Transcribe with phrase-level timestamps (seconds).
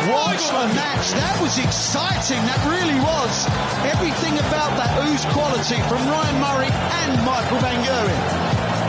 [0.07, 1.09] What a match.
[1.11, 2.37] That was exciting.
[2.45, 3.47] That really was.
[3.91, 8.21] Everything about that ooze quality from Ryan Murray and Michael Van Gerwen.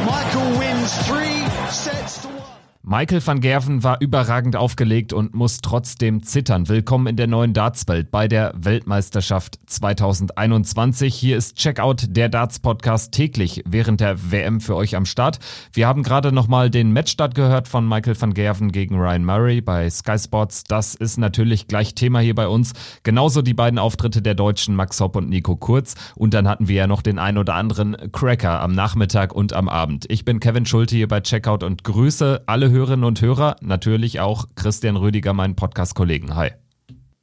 [0.04, 2.45] Michael wins three sets to one.
[2.88, 6.68] Michael van Gerven war überragend aufgelegt und muss trotzdem zittern.
[6.68, 11.12] Willkommen in der neuen Dartswelt bei der Weltmeisterschaft 2021.
[11.12, 15.40] Hier ist Checkout, der Darts Podcast täglich während der WM für euch am Start.
[15.72, 19.90] Wir haben gerade nochmal den Matchstart gehört von Michael van Gerven gegen Ryan Murray bei
[19.90, 20.62] Sky Sports.
[20.62, 22.72] Das ist natürlich gleich Thema hier bei uns.
[23.02, 25.96] Genauso die beiden Auftritte der Deutschen Max Hopp und Nico Kurz.
[26.14, 29.68] Und dann hatten wir ja noch den ein oder anderen Cracker am Nachmittag und am
[29.68, 30.04] Abend.
[30.08, 34.48] Ich bin Kevin Schulte hier bei Checkout und grüße alle Hörerinnen und Hörer, natürlich auch
[34.54, 36.36] Christian Rüdiger, meinen Podcast-Kollegen.
[36.36, 36.50] Hi.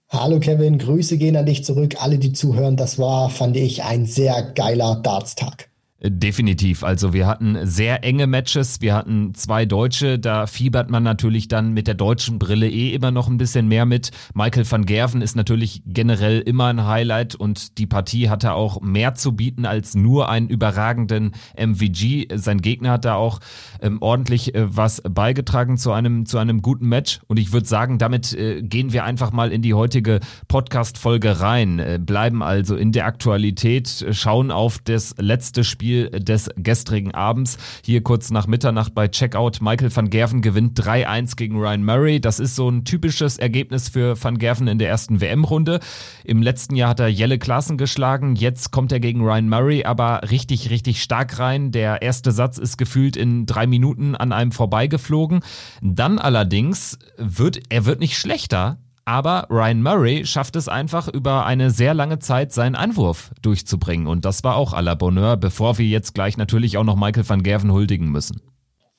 [0.09, 1.95] Hallo Kevin, Grüße gehen an dich zurück.
[1.99, 5.69] Alle, die zuhören, das war, fand ich, ein sehr geiler Darts-Tag.
[6.05, 6.83] Definitiv.
[6.83, 8.81] Also wir hatten sehr enge Matches.
[8.81, 10.19] Wir hatten zwei Deutsche.
[10.19, 13.85] Da fiebert man natürlich dann mit der deutschen Brille eh immer noch ein bisschen mehr
[13.85, 14.11] mit.
[14.33, 19.15] Michael van Gerven ist natürlich generell immer ein Highlight und die Partie hatte auch mehr
[19.15, 22.27] zu bieten als nur einen überragenden MVG.
[22.35, 23.39] Sein Gegner hat da auch
[23.81, 27.21] ähm, ordentlich äh, was beigetragen zu einem, zu einem guten Match.
[27.27, 30.19] Und ich würde sagen, damit äh, gehen wir einfach mal in die heutige
[30.49, 31.79] Podcast-Folge rein.
[31.79, 37.57] Äh, bleiben also in der Aktualität, schauen auf das letzte Spiel Spiel des gestrigen Abends.
[37.85, 39.61] Hier kurz nach Mitternacht bei Checkout.
[39.61, 42.19] Michael van Gerven gewinnt 3-1 gegen Ryan Murray.
[42.19, 45.79] Das ist so ein typisches Ergebnis für van Gerven in der ersten WM-Runde.
[46.23, 48.35] Im letzten Jahr hat er Jelle Klassen geschlagen.
[48.35, 51.71] Jetzt kommt er gegen Ryan Murray, aber richtig, richtig stark rein.
[51.71, 55.41] Der erste Satz ist gefühlt in drei Minuten an einem vorbeigeflogen.
[55.83, 58.79] Dann allerdings wird, er wird nicht schlechter.
[59.05, 64.07] Aber Ryan Murray schafft es einfach über eine sehr lange Zeit seinen Anwurf durchzubringen.
[64.07, 67.27] Und das war auch à la Bonheur, bevor wir jetzt gleich natürlich auch noch Michael
[67.27, 68.41] van Gerven huldigen müssen.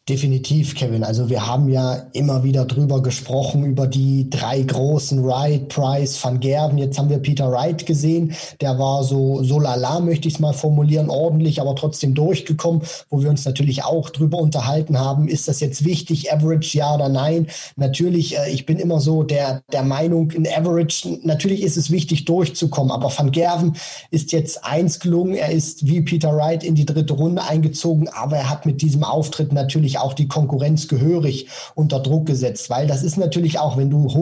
[0.07, 1.03] Definitiv, Kevin.
[1.03, 6.41] Also wir haben ja immer wieder drüber gesprochen, über die drei großen Wright, Price, Van
[6.41, 6.77] Gerben.
[6.77, 8.35] Jetzt haben wir Peter Wright gesehen.
[8.61, 13.23] Der war so, so lala, möchte ich es mal formulieren, ordentlich, aber trotzdem durchgekommen, wo
[13.23, 15.27] wir uns natürlich auch drüber unterhalten haben.
[15.27, 17.47] Ist das jetzt wichtig, Average, ja oder nein?
[17.77, 22.27] Natürlich, äh, ich bin immer so der, der Meinung, in Average, natürlich ist es wichtig,
[22.27, 23.75] durchzukommen, aber Van Gerven
[24.11, 25.33] ist jetzt eins gelungen.
[25.33, 29.03] Er ist wie Peter Wright in die dritte Runde eingezogen, aber er hat mit diesem
[29.03, 33.77] Auftritt natürlich natürlich auch die Konkurrenz gehörig unter Druck gesetzt, weil das ist natürlich auch,
[33.77, 34.15] wenn du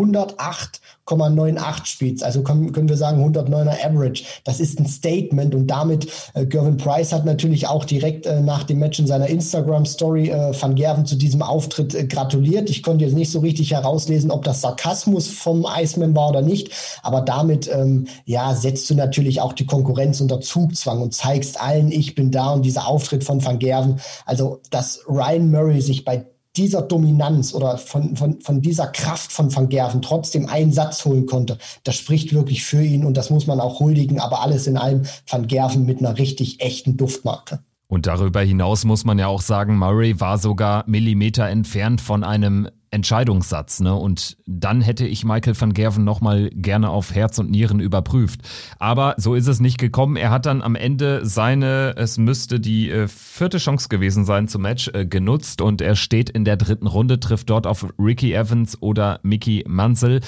[1.06, 6.06] 108,98 spielst, also können, können wir sagen 109er Average, das ist ein Statement und damit
[6.34, 10.52] äh, Gervin Price hat natürlich auch direkt äh, nach dem Match in seiner Instagram-Story äh,
[10.60, 12.70] Van Gerven zu diesem Auftritt äh, gratuliert.
[12.70, 16.70] Ich konnte jetzt nicht so richtig herauslesen, ob das Sarkasmus vom Iceman war oder nicht,
[17.02, 21.90] aber damit ähm, ja setzt du natürlich auch die Konkurrenz unter Zugzwang und zeigst allen,
[21.90, 26.24] ich bin da und dieser Auftritt von Van Gerven, also dass Ryan Murray sich bei
[26.56, 31.26] dieser Dominanz oder von, von, von dieser Kraft von Van Gerven trotzdem einen Satz holen
[31.26, 34.20] konnte, das spricht wirklich für ihn und das muss man auch huldigen.
[34.20, 37.60] Aber alles in allem Van Gerven mit einer richtig echten Duftmarke.
[37.88, 42.68] Und darüber hinaus muss man ja auch sagen, Murray war sogar Millimeter entfernt von einem
[42.92, 43.94] Entscheidungssatz, ne?
[43.94, 48.40] Und dann hätte ich Michael van Gerven nochmal gerne auf Herz und Nieren überprüft.
[48.78, 50.16] Aber so ist es nicht gekommen.
[50.16, 54.62] Er hat dann am Ende seine, es müsste die äh, vierte Chance gewesen sein zum
[54.62, 58.80] Match, äh, genutzt und er steht in der dritten Runde, trifft dort auf Ricky Evans
[58.82, 60.20] oder Mickey Mansell.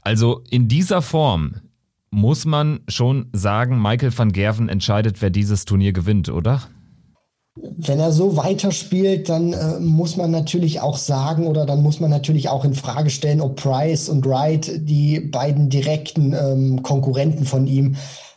[0.00, 1.56] Also in dieser Form
[2.10, 6.62] muss man schon sagen, Michael van Gerven entscheidet, wer dieses Turnier gewinnt, oder?
[7.56, 12.10] Wenn er so weiterspielt, dann äh, muss man natürlich auch sagen oder dann muss man
[12.10, 17.66] natürlich auch in Frage stellen, ob Price und Wright, die beiden direkten ähm, Konkurrenten von
[17.66, 17.96] ihm,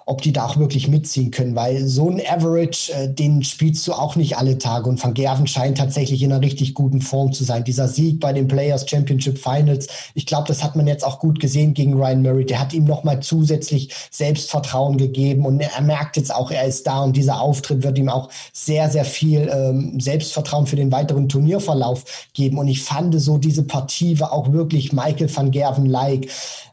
[0.10, 3.94] ob die da auch wirklich mitziehen können, weil so ein Average, äh, den spielst du
[3.94, 7.44] auch nicht alle Tage und Van Gerven scheint tatsächlich in einer richtig guten Form zu
[7.44, 7.64] sein.
[7.64, 11.40] Dieser Sieg bei den Players Championship Finals, ich glaube, das hat man jetzt auch gut
[11.40, 12.44] gesehen gegen Ryan Murray.
[12.44, 17.04] Der hat ihm nochmal zusätzlich Selbstvertrauen gegeben und er merkt jetzt auch, er ist da
[17.04, 22.04] und dieser Auftritt wird ihm auch sehr, sehr viel ähm, Selbstvertrauen für den weiteren Turnierverlauf
[22.34, 22.58] geben.
[22.58, 26.30] Und ich fand so diese Partie war auch wirklich Michael van Gerven-like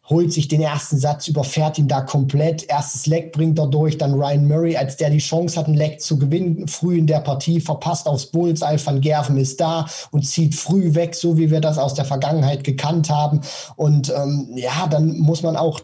[0.09, 2.65] holt sich den ersten Satz, überfährt ihn da komplett.
[2.69, 6.01] Erstes Leck bringt er durch, dann Ryan Murray, als der die Chance hat, ein Leck
[6.01, 8.79] zu gewinnen, früh in der Partie, verpasst aufs Bullseye.
[8.85, 12.65] Van Gerven ist da und zieht früh weg, so wie wir das aus der Vergangenheit
[12.65, 13.41] gekannt haben.
[13.77, 15.81] Und ähm, ja, dann muss man auch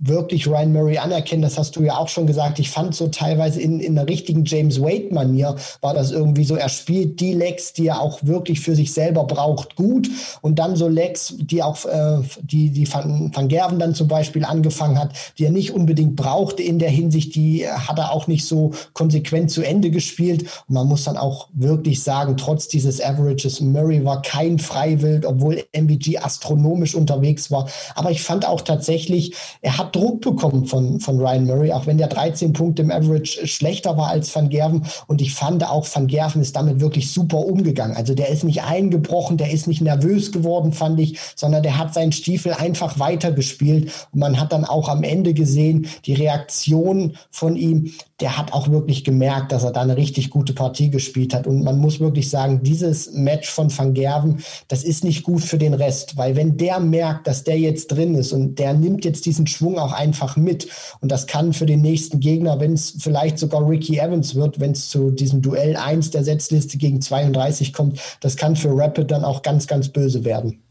[0.00, 2.58] wirklich Ryan Murray anerkennen, das hast du ja auch schon gesagt.
[2.58, 6.68] Ich fand so teilweise in, in einer richtigen James Wade-Manier war das irgendwie so, er
[6.68, 10.10] spielt die Legs, die er auch wirklich für sich selber braucht, gut.
[10.40, 14.44] Und dann so Legs, die auch, äh, die, die Van, Van Gerven dann zum Beispiel
[14.44, 18.46] angefangen hat, die er nicht unbedingt brauchte in der Hinsicht, die hat er auch nicht
[18.46, 20.42] so konsequent zu Ende gespielt.
[20.68, 25.62] Und man muss dann auch wirklich sagen, trotz dieses Averages, Murray war kein Freiwild, obwohl
[25.72, 27.68] MVG astronomisch unterwegs war.
[27.94, 31.98] Aber ich fand auch tatsächlich, er hat Druck bekommen von, von Ryan Murray, auch wenn
[31.98, 34.84] der 13 Punkte im Average schlechter war als Van Gerven.
[35.06, 37.96] Und ich fand auch, Van Gerven ist damit wirklich super umgegangen.
[37.96, 41.92] Also der ist nicht eingebrochen, der ist nicht nervös geworden, fand ich, sondern der hat
[41.92, 43.92] seinen Stiefel einfach weitergespielt.
[44.12, 48.68] Und man hat dann auch am Ende gesehen, die Reaktion von ihm, der hat auch
[48.70, 51.46] wirklich gemerkt, dass er da eine richtig gute Partie gespielt hat.
[51.46, 55.58] Und man muss wirklich sagen, dieses Match von Van Gerven, das ist nicht gut für
[55.58, 59.26] den Rest, weil wenn der merkt, dass der jetzt drin ist und der nimmt jetzt
[59.26, 60.68] diesen Schwung auch einfach mit
[61.00, 64.72] und das kann für den nächsten Gegner, wenn es vielleicht sogar Ricky Evans wird, wenn
[64.72, 69.24] es zu diesem Duell 1 der Setzliste gegen 32 kommt, das kann für Rapid dann
[69.24, 70.62] auch ganz, ganz böse werden.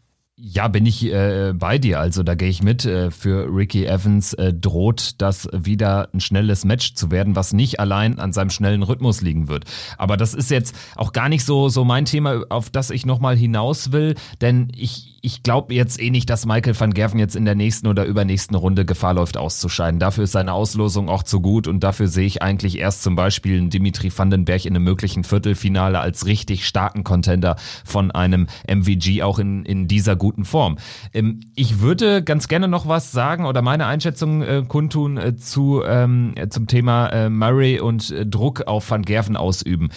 [0.42, 2.00] Ja, bin ich äh, bei dir.
[2.00, 2.86] Also da gehe ich mit.
[2.86, 7.82] Äh, für Ricky Evans äh, droht das wieder ein schnelles Match zu werden, was nicht
[7.82, 9.66] allein an seinem schnellen Rhythmus liegen wird.
[9.98, 13.36] Aber das ist jetzt auch gar nicht so so mein Thema, auf das ich nochmal
[13.36, 17.46] hinaus will, denn ich ich glaube jetzt eh nicht, dass Michael van Gerven jetzt in
[17.46, 20.00] der nächsten oder übernächsten Runde Gefahr läuft, auszuscheiden.
[20.00, 23.58] Dafür ist seine Auslosung auch zu gut und dafür sehe ich eigentlich erst zum Beispiel
[23.58, 27.56] einen Dimitri Vandenberg in einem möglichen Viertelfinale als richtig starken Contender
[27.86, 30.78] von einem MVG auch in, in dieser guten Form.
[31.14, 35.84] Ähm, ich würde ganz gerne noch was sagen oder meine Einschätzung äh, kundtun äh, zu,
[35.86, 39.90] ähm, zum Thema äh, Murray und äh, Druck auf Van Gerven ausüben.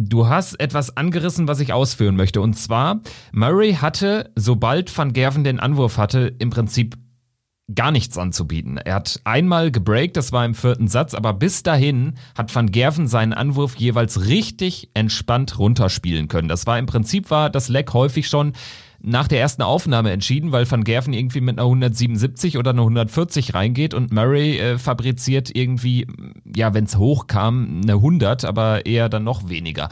[0.00, 2.40] Du hast etwas angerissen, was ich ausführen möchte.
[2.40, 3.00] Und zwar,
[3.32, 6.96] Murray hatte, sobald Van Gerven den Anwurf hatte, im Prinzip
[7.74, 8.78] gar nichts anzubieten.
[8.78, 13.06] Er hat einmal gebreakt, das war im vierten Satz, aber bis dahin hat Van Gerven
[13.06, 16.48] seinen Anwurf jeweils richtig entspannt runterspielen können.
[16.48, 18.54] Das war im Prinzip war das Leck häufig schon
[19.00, 23.54] nach der ersten Aufnahme entschieden, weil Van Gerven irgendwie mit einer 177 oder einer 140
[23.54, 26.06] reingeht und Murray äh, fabriziert irgendwie,
[26.56, 29.88] ja, wenn es hochkam, eine 100, aber eher dann noch weniger.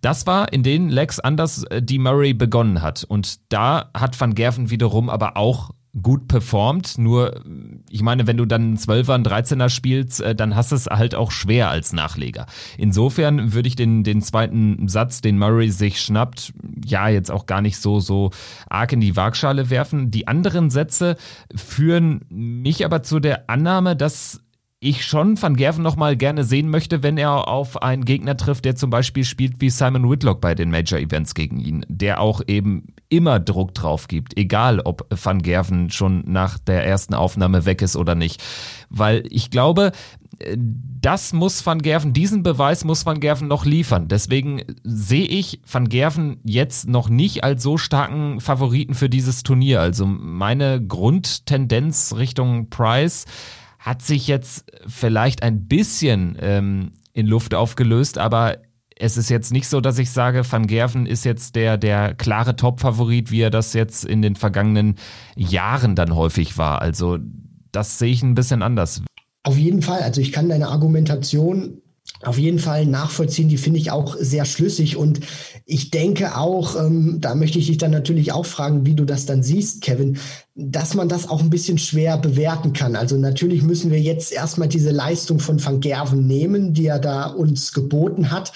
[0.00, 3.04] Das war in den Legs anders, äh, die Murray begonnen hat.
[3.04, 5.70] Und da hat Van Gerven wiederum aber auch
[6.02, 6.98] gut performt.
[6.98, 7.42] Nur,
[7.90, 10.86] ich meine, wenn du dann einen 12er, einen 13er spielst, äh, dann hast du es
[10.86, 12.46] halt auch schwer als Nachleger.
[12.78, 16.52] Insofern würde ich den, den zweiten Satz, den Murray sich schnappt,
[16.84, 18.30] ja, jetzt auch gar nicht so, so
[18.68, 20.10] arg in die Waagschale werfen.
[20.10, 21.16] Die anderen Sätze
[21.54, 24.42] führen mich aber zu der Annahme, dass
[24.78, 28.66] ich schon Van Gerven noch mal gerne sehen möchte, wenn er auf einen Gegner trifft,
[28.66, 32.42] der zum Beispiel spielt wie Simon Whitlock bei den Major Events gegen ihn, der auch
[32.46, 37.80] eben immer Druck drauf gibt, egal ob Van Gerven schon nach der ersten Aufnahme weg
[37.80, 38.42] ist oder nicht.
[38.90, 39.92] Weil ich glaube,
[41.00, 44.08] das muss Van Gerven, diesen Beweis muss Van Gerven noch liefern.
[44.08, 49.80] Deswegen sehe ich Van Gerven jetzt noch nicht als so starken Favoriten für dieses Turnier.
[49.80, 53.24] Also meine Grundtendenz Richtung Price
[53.86, 58.58] hat sich jetzt vielleicht ein bisschen ähm, in Luft aufgelöst, aber
[58.98, 62.56] es ist jetzt nicht so, dass ich sage, Van Gerven ist jetzt der, der klare
[62.56, 64.96] Top-Favorit, wie er das jetzt in den vergangenen
[65.36, 66.82] Jahren dann häufig war.
[66.82, 67.18] Also
[67.70, 69.02] das sehe ich ein bisschen anders.
[69.44, 70.00] Auf jeden Fall.
[70.00, 71.80] Also ich kann deine Argumentation
[72.26, 73.48] auf jeden Fall nachvollziehen.
[73.48, 74.96] Die finde ich auch sehr schlüssig.
[74.96, 75.20] Und
[75.64, 79.26] ich denke auch, ähm, da möchte ich dich dann natürlich auch fragen, wie du das
[79.26, 80.18] dann siehst, Kevin,
[80.54, 82.96] dass man das auch ein bisschen schwer bewerten kann.
[82.96, 87.26] Also natürlich müssen wir jetzt erstmal diese Leistung von Van Gerven nehmen, die er da
[87.26, 88.52] uns geboten hat.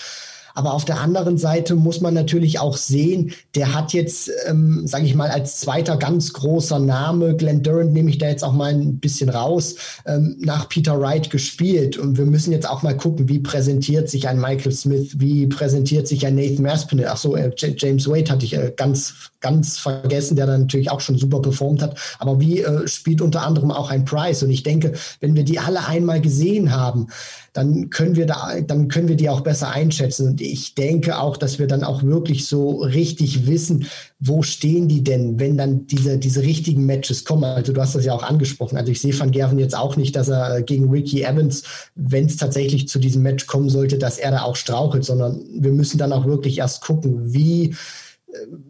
[0.61, 5.07] Aber auf der anderen Seite muss man natürlich auch sehen, der hat jetzt, ähm, sage
[5.07, 8.75] ich mal, als zweiter ganz großer Name, Glenn Durant nehme ich da jetzt auch mal
[8.75, 11.97] ein bisschen raus, ähm, nach Peter Wright gespielt.
[11.97, 16.07] Und wir müssen jetzt auch mal gucken, wie präsentiert sich ein Michael Smith, wie präsentiert
[16.07, 17.09] sich ein Nathan Maspinall.
[17.09, 21.00] Ach so, äh, James Wade hatte ich äh, ganz, ganz vergessen, der dann natürlich auch
[21.00, 21.99] schon super performt hat.
[22.19, 24.43] Aber wie äh, spielt unter anderem auch ein Price?
[24.43, 27.07] Und ich denke, wenn wir die alle einmal gesehen haben,
[27.52, 30.28] dann können wir da, dann können wir die auch besser einschätzen.
[30.28, 33.87] Und ich denke auch, dass wir dann auch wirklich so richtig wissen,
[34.21, 37.45] wo stehen die denn, wenn dann diese, diese richtigen Matches kommen.
[37.45, 38.76] Also du hast das ja auch angesprochen.
[38.76, 41.64] Also ich sehe Van Gerven jetzt auch nicht, dass er gegen Ricky Evans,
[41.97, 45.73] wenn es tatsächlich zu diesem Match kommen sollte, dass er da auch strauchelt, sondern wir
[45.73, 47.75] müssen dann auch wirklich erst gucken, wie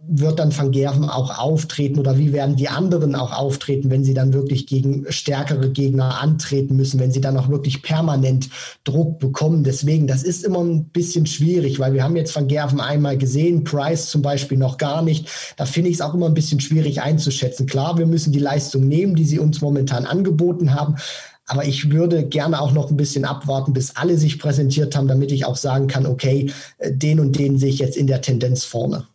[0.09, 4.15] wird dann Van Gerven auch auftreten oder wie werden die anderen auch auftreten, wenn sie
[4.15, 8.49] dann wirklich gegen stärkere Gegner antreten müssen, wenn sie dann auch wirklich permanent
[8.85, 9.63] Druck bekommen.
[9.63, 13.65] Deswegen, das ist immer ein bisschen schwierig, weil wir haben jetzt Van Gerven einmal gesehen,
[13.65, 15.29] Price zum Beispiel noch gar nicht.
[15.57, 17.67] Da finde ich es auch immer ein bisschen schwierig einzuschätzen.
[17.67, 20.97] Klar, wir müssen die Leistung nehmen, die sie uns momentan angeboten haben.
[21.47, 25.33] Aber ich würde gerne auch noch ein bisschen abwarten, bis alle sich präsentiert haben, damit
[25.33, 28.65] ich auch sagen kann, okay, äh, den und den sehe ich jetzt in der Tendenz
[28.65, 29.07] vorne.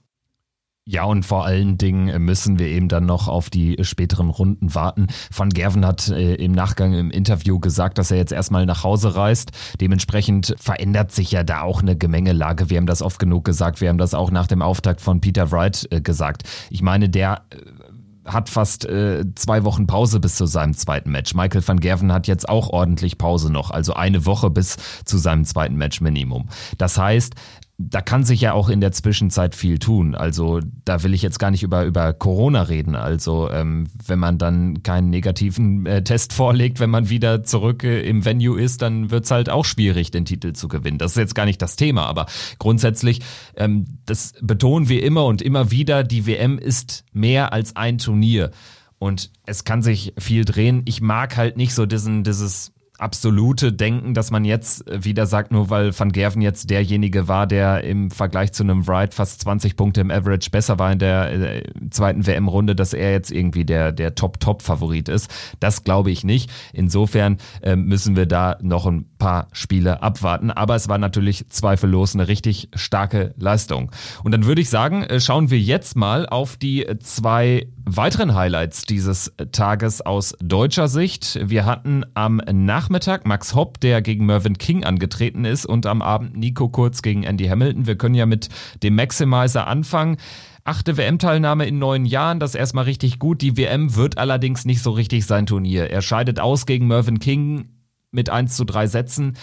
[0.87, 5.07] Ja, und vor allen Dingen müssen wir eben dann noch auf die späteren Runden warten.
[5.35, 9.15] Van Gerven hat äh, im Nachgang im Interview gesagt, dass er jetzt erstmal nach Hause
[9.15, 9.49] reist.
[9.81, 12.69] Dementsprechend verändert sich ja da auch eine Gemengelage.
[12.69, 13.81] Wir haben das oft genug gesagt.
[13.81, 16.43] Wir haben das auch nach dem Auftakt von Peter Wright äh, gesagt.
[16.69, 21.33] Ich meine, der äh, hat fast äh, zwei Wochen Pause bis zu seinem zweiten Match.
[21.33, 25.45] Michael van Gerven hat jetzt auch ordentlich Pause noch, also eine Woche bis zu seinem
[25.45, 26.47] zweiten Match Minimum.
[26.77, 27.33] Das heißt,
[27.77, 30.15] da kann sich ja auch in der Zwischenzeit viel tun.
[30.15, 32.95] Also da will ich jetzt gar nicht über, über Corona reden.
[32.95, 38.01] Also ähm, wenn man dann keinen negativen äh, Test vorlegt, wenn man wieder zurück äh,
[38.01, 40.97] im Venue ist, dann wird's halt auch schwierig, den Titel zu gewinnen.
[40.97, 42.27] Das ist jetzt gar nicht das Thema, aber
[42.59, 43.19] grundsätzlich,
[43.57, 48.51] ähm, das betonen wir immer und immer wieder, die WM ist mehr als ein Turnier.
[48.99, 50.83] Und es kann sich viel drehen.
[50.85, 55.69] Ich mag halt nicht so diesen, dieses absolute Denken, dass man jetzt wieder sagt, nur
[55.69, 60.01] weil Van Gerven jetzt derjenige war, der im Vergleich zu einem Wright fast 20 Punkte
[60.01, 64.15] im Average besser war in der äh, zweiten WM-Runde, dass er jetzt irgendwie der, der
[64.15, 65.29] Top-Top-Favorit ist.
[65.59, 66.49] Das glaube ich nicht.
[66.73, 70.51] Insofern äh, müssen wir da noch ein paar Spiele abwarten.
[70.51, 73.91] Aber es war natürlich zweifellos eine richtig starke Leistung.
[74.23, 78.83] Und dann würde ich sagen, äh, schauen wir jetzt mal auf die zwei weiteren Highlights
[78.83, 81.39] dieses Tages aus deutscher Sicht.
[81.41, 82.41] Wir hatten am
[82.85, 87.23] Nachmittag Max Hopp, der gegen Mervyn King angetreten ist und am Abend Nico Kurz gegen
[87.23, 87.87] Andy Hamilton.
[87.87, 88.49] Wir können ja mit
[88.83, 90.17] dem Maximizer anfangen.
[90.63, 93.41] Achte WM-Teilnahme in neun Jahren, das ist erstmal richtig gut.
[93.41, 95.89] Die WM wird allerdings nicht so richtig sein Turnier.
[95.89, 97.69] Er scheidet aus gegen Mervyn King
[98.11, 99.35] mit 1 zu 3 Sätzen.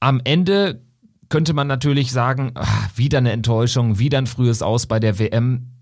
[0.00, 0.82] Am Ende
[1.28, 5.73] könnte man natürlich sagen, ach, wieder eine Enttäuschung, wieder ein frühes Aus bei der WM.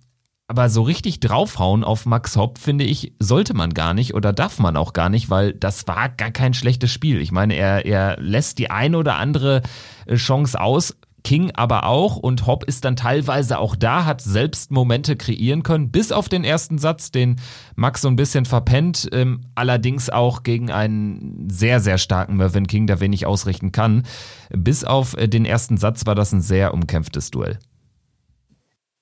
[0.52, 4.58] Aber so richtig draufhauen auf Max Hopp, finde ich, sollte man gar nicht oder darf
[4.58, 7.22] man auch gar nicht, weil das war gar kein schlechtes Spiel.
[7.22, 9.62] Ich meine, er, er lässt die eine oder andere
[10.04, 10.94] äh, Chance aus,
[11.24, 15.90] King aber auch und Hopp ist dann teilweise auch da, hat selbst Momente kreieren können,
[15.90, 17.36] bis auf den ersten Satz, den
[17.74, 22.86] Max so ein bisschen verpennt, ähm, allerdings auch gegen einen sehr, sehr starken Mervyn King,
[22.86, 24.02] der wenig ausrichten kann.
[24.50, 27.58] Bis auf äh, den ersten Satz war das ein sehr umkämpftes Duell.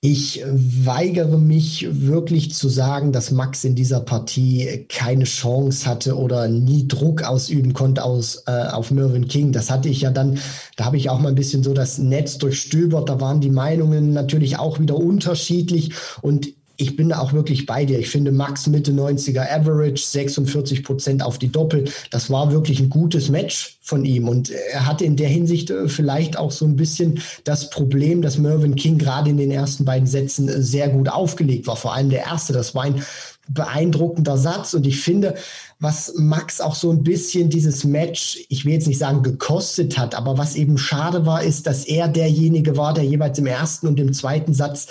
[0.02, 6.48] Ich weigere mich wirklich zu sagen, dass Max in dieser Partie keine Chance hatte oder
[6.48, 9.52] nie Druck ausüben konnte aus, äh, auf Mervyn King.
[9.52, 10.38] Das hatte ich ja dann,
[10.76, 13.10] da habe ich auch mal ein bisschen so das Netz durchstöbert.
[13.10, 15.92] Da waren die Meinungen natürlich auch wieder unterschiedlich
[16.22, 16.48] und
[16.80, 17.98] ich bin da auch wirklich bei dir.
[17.98, 21.84] Ich finde Max Mitte 90er Average, 46 Prozent auf die Doppel.
[22.10, 24.28] Das war wirklich ein gutes Match von ihm.
[24.28, 28.38] Und er hatte in der Hinsicht äh, vielleicht auch so ein bisschen das Problem, dass
[28.38, 31.76] Mervyn King gerade in den ersten beiden Sätzen äh, sehr gut aufgelegt war.
[31.76, 32.52] Vor allem der erste.
[32.52, 33.02] Das war ein
[33.48, 34.72] beeindruckender Satz.
[34.74, 35.34] Und ich finde,
[35.80, 40.14] was Max auch so ein bisschen dieses Match, ich will jetzt nicht sagen gekostet hat,
[40.14, 43.98] aber was eben schade war, ist, dass er derjenige war, der jeweils im ersten und
[43.98, 44.88] im zweiten Satz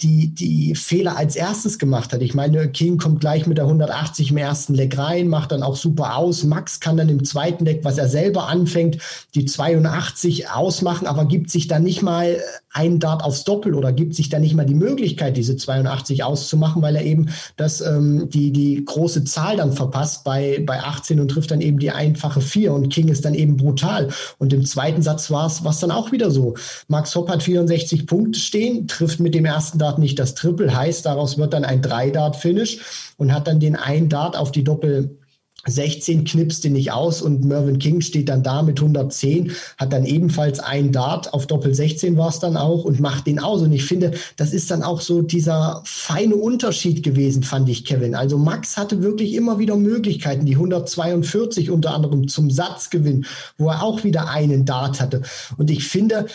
[0.00, 2.22] die, die Fehler als erstes gemacht hat.
[2.22, 5.76] Ich meine, King kommt gleich mit der 180 im ersten Leck rein, macht dann auch
[5.76, 6.44] super aus.
[6.44, 8.98] Max kann dann im zweiten Leck, was er selber anfängt,
[9.34, 12.40] die 82 ausmachen, aber gibt sich dann nicht mal
[12.72, 16.82] einen Dart aufs Doppel oder gibt sich dann nicht mal die Möglichkeit, diese 82 auszumachen,
[16.82, 21.28] weil er eben das, ähm, die, die große Zahl dann verpasst bei, bei 18 und
[21.28, 24.08] trifft dann eben die einfache 4 und King ist dann eben brutal.
[24.38, 26.54] Und im zweiten Satz war es dann auch wieder so.
[26.88, 31.06] Max Hopp hat 64 Punkte stehen, trifft mit dem ersten Dart nicht das Triple, heißt,
[31.06, 35.18] daraus wird dann ein Drei-Dart-Finish und hat dann den einen Dart auf die Doppel
[35.66, 40.04] 16 knipst den nicht aus und Mervyn King steht dann da mit 110, hat dann
[40.04, 43.62] ebenfalls einen Dart, auf Doppel 16 war es dann auch und macht den aus.
[43.62, 48.14] Und ich finde, das ist dann auch so dieser feine Unterschied gewesen, fand ich, Kevin.
[48.14, 53.26] Also Max hatte wirklich immer wieder Möglichkeiten, die 142 unter anderem zum Satzgewinn,
[53.58, 55.22] wo er auch wieder einen Dart hatte.
[55.56, 56.26] Und ich finde,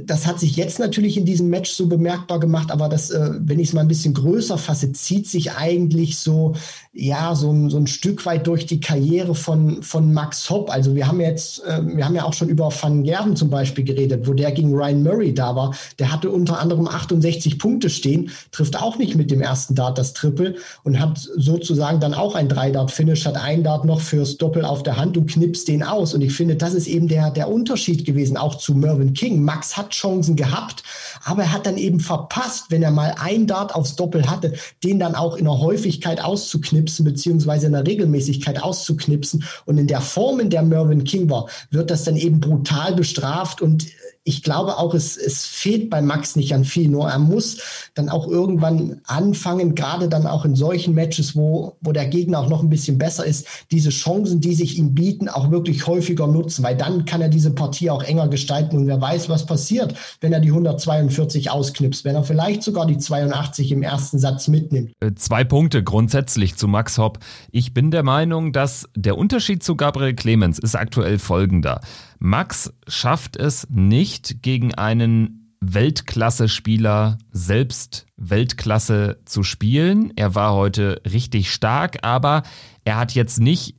[0.00, 3.58] das hat sich jetzt natürlich in diesem Match so bemerkbar gemacht, aber das, äh, wenn
[3.58, 6.54] ich es mal ein bisschen größer fasse, zieht sich eigentlich so,
[6.96, 10.70] ja, so, ein, so ein Stück weit durch die Karriere von, von Max Hopp.
[10.70, 13.82] Also wir haben jetzt, äh, wir haben ja auch schon über Van Gerven zum Beispiel
[13.82, 15.74] geredet, wo der gegen Ryan Murray da war.
[15.98, 20.12] Der hatte unter anderem 68 Punkte stehen, trifft auch nicht mit dem ersten Dart das
[20.12, 24.84] Triple und hat sozusagen dann auch ein Drei-Dart-Finish, hat ein Dart noch fürs Doppel auf
[24.84, 26.14] der Hand und knippst den aus.
[26.14, 29.42] Und ich finde, das ist eben der, der Unterschied gewesen, auch zu Mervyn King.
[29.42, 30.84] Max hat Chancen gehabt,
[31.24, 34.52] aber er hat dann eben verpasst, wenn er mal ein Dart aufs Doppel hatte,
[34.84, 39.44] den dann auch in der Häufigkeit auszuknipsen, beziehungsweise in der Regelmäßigkeit auszuknipsen.
[39.64, 43.62] Und in der Form, in der Mervyn King war, wird das dann eben brutal bestraft
[43.62, 43.86] und
[44.24, 47.58] ich glaube auch, es, es fehlt bei Max nicht an viel, nur er muss
[47.94, 52.48] dann auch irgendwann anfangen, gerade dann auch in solchen Matches, wo, wo der Gegner auch
[52.48, 56.64] noch ein bisschen besser ist, diese Chancen, die sich ihm bieten, auch wirklich häufiger nutzen,
[56.64, 60.32] weil dann kann er diese Partie auch enger gestalten und wer weiß, was passiert, wenn
[60.32, 64.92] er die 142 ausknipst, wenn er vielleicht sogar die 82 im ersten Satz mitnimmt.
[65.00, 67.18] Äh, zwei Punkte grundsätzlich zu Max Hopp.
[67.50, 71.82] Ich bin der Meinung, dass der Unterschied zu Gabriel Clemens ist aktuell folgender.
[72.18, 80.12] Max schafft es nicht gegen einen Weltklasse-Spieler selbst Weltklasse zu spielen.
[80.16, 82.42] Er war heute richtig stark, aber
[82.84, 83.76] er hat jetzt nicht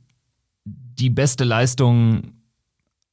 [0.64, 2.32] die beste Leistung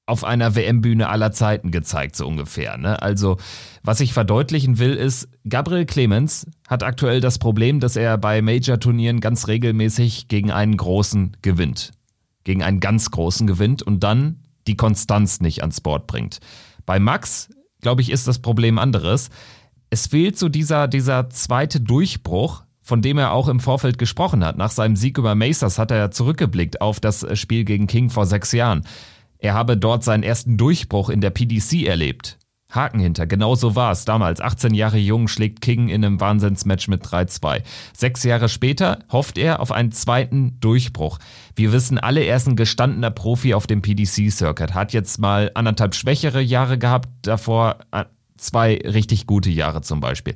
[0.06, 2.78] auf einer WM-Bühne aller Zeiten gezeigt, so ungefähr.
[2.78, 3.02] Ne?
[3.02, 3.38] Also,
[3.84, 9.22] was ich verdeutlichen will, ist, Gabriel Clemens hat aktuell das Problem, dass er bei Major-Turnieren
[9.22, 11.92] ganz regelmäßig gegen einen Großen gewinnt.
[12.44, 16.40] Gegen einen ganz Großen gewinnt und dann die Konstanz nicht ans Board bringt.
[16.86, 17.50] Bei Max,
[17.82, 19.30] glaube ich, ist das Problem anderes.
[19.90, 24.58] Es fehlt so dieser, dieser zweite Durchbruch, von dem er auch im Vorfeld gesprochen hat.
[24.58, 28.52] Nach seinem Sieg über Macers hat er zurückgeblickt auf das Spiel gegen King vor sechs
[28.52, 28.86] Jahren.
[29.38, 32.38] Er habe dort seinen ersten Durchbruch in der PDC erlebt.
[32.76, 33.28] Haken hinter.
[33.28, 34.42] Genau so war es damals.
[34.42, 37.64] 18 Jahre jung schlägt King in einem Wahnsinnsmatch mit 3-2.
[37.96, 41.20] Sechs Jahre später hofft er auf einen zweiten Durchbruch.
[41.56, 44.74] Wir wissen alle, er ist ein gestandener Profi auf dem PDC-Circuit.
[44.74, 48.06] Hat jetzt mal anderthalb schwächere Jahre gehabt, davor äh,
[48.38, 50.34] zwei richtig gute Jahre zum Beispiel.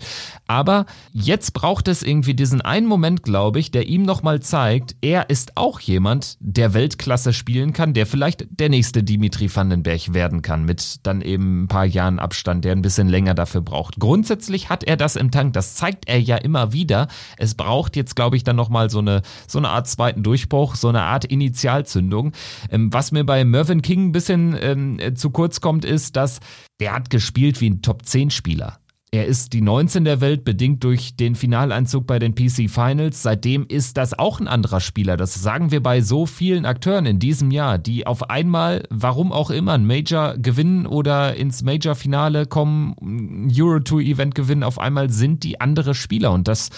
[0.47, 5.29] Aber jetzt braucht es irgendwie diesen einen Moment, glaube ich, der ihm nochmal zeigt, er
[5.29, 10.63] ist auch jemand, der Weltklasse spielen kann, der vielleicht der nächste Dimitri Vandenberg werden kann,
[10.63, 13.99] mit dann eben ein paar Jahren Abstand, der ein bisschen länger dafür braucht.
[13.99, 17.07] Grundsätzlich hat er das im Tank, das zeigt er ja immer wieder.
[17.37, 20.89] Es braucht jetzt, glaube ich, dann nochmal so eine, so eine Art zweiten Durchbruch, so
[20.89, 22.33] eine Art Initialzündung.
[22.71, 26.39] Ähm, was mir bei Mervyn King ein bisschen ähm, zu kurz kommt, ist, dass
[26.79, 28.79] der hat gespielt wie ein Top-10-Spieler.
[29.09, 33.23] Er ist die 19 der Welt, bedingt durch den Finaleinzug bei den PC Finals.
[33.23, 35.15] Seitdem ist das auch ein anderer Spieler.
[35.15, 39.49] Das sagen wir bei so vielen Akteuren in diesem Jahr, die auf einmal, warum auch
[39.49, 44.63] immer, ein Major gewinnen oder ins Major-Finale kommen, Euro-Tour-Event gewinnen.
[44.63, 46.33] Auf einmal sind die andere Spieler.
[46.33, 46.69] Und das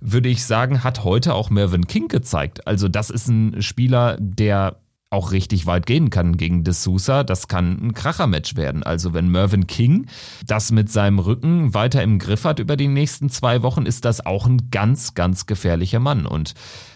[0.00, 2.66] würde ich sagen, hat heute auch Mervyn King gezeigt.
[2.66, 4.76] Also das ist ein Spieler, der
[5.10, 7.24] auch richtig weit gehen kann gegen D'Souza.
[7.24, 8.84] Das kann ein Krachermatch werden.
[8.84, 10.06] Also wenn Mervyn King
[10.46, 14.24] das mit seinem Rücken weiter im Griff hat über die nächsten zwei Wochen, ist das
[14.24, 16.26] auch ein ganz, ganz gefährlicher Mann.
[16.26, 16.54] Und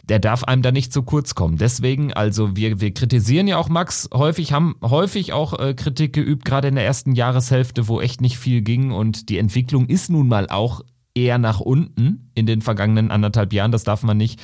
[0.09, 1.57] der darf einem da nicht zu kurz kommen.
[1.57, 6.44] Deswegen, also wir, wir kritisieren ja auch Max häufig, haben häufig auch äh, Kritik geübt,
[6.44, 8.92] gerade in der ersten Jahreshälfte, wo echt nicht viel ging.
[8.92, 10.83] Und die Entwicklung ist nun mal auch
[11.14, 13.70] eher nach unten in den vergangenen anderthalb Jahren.
[13.70, 14.40] Das darf man nicht,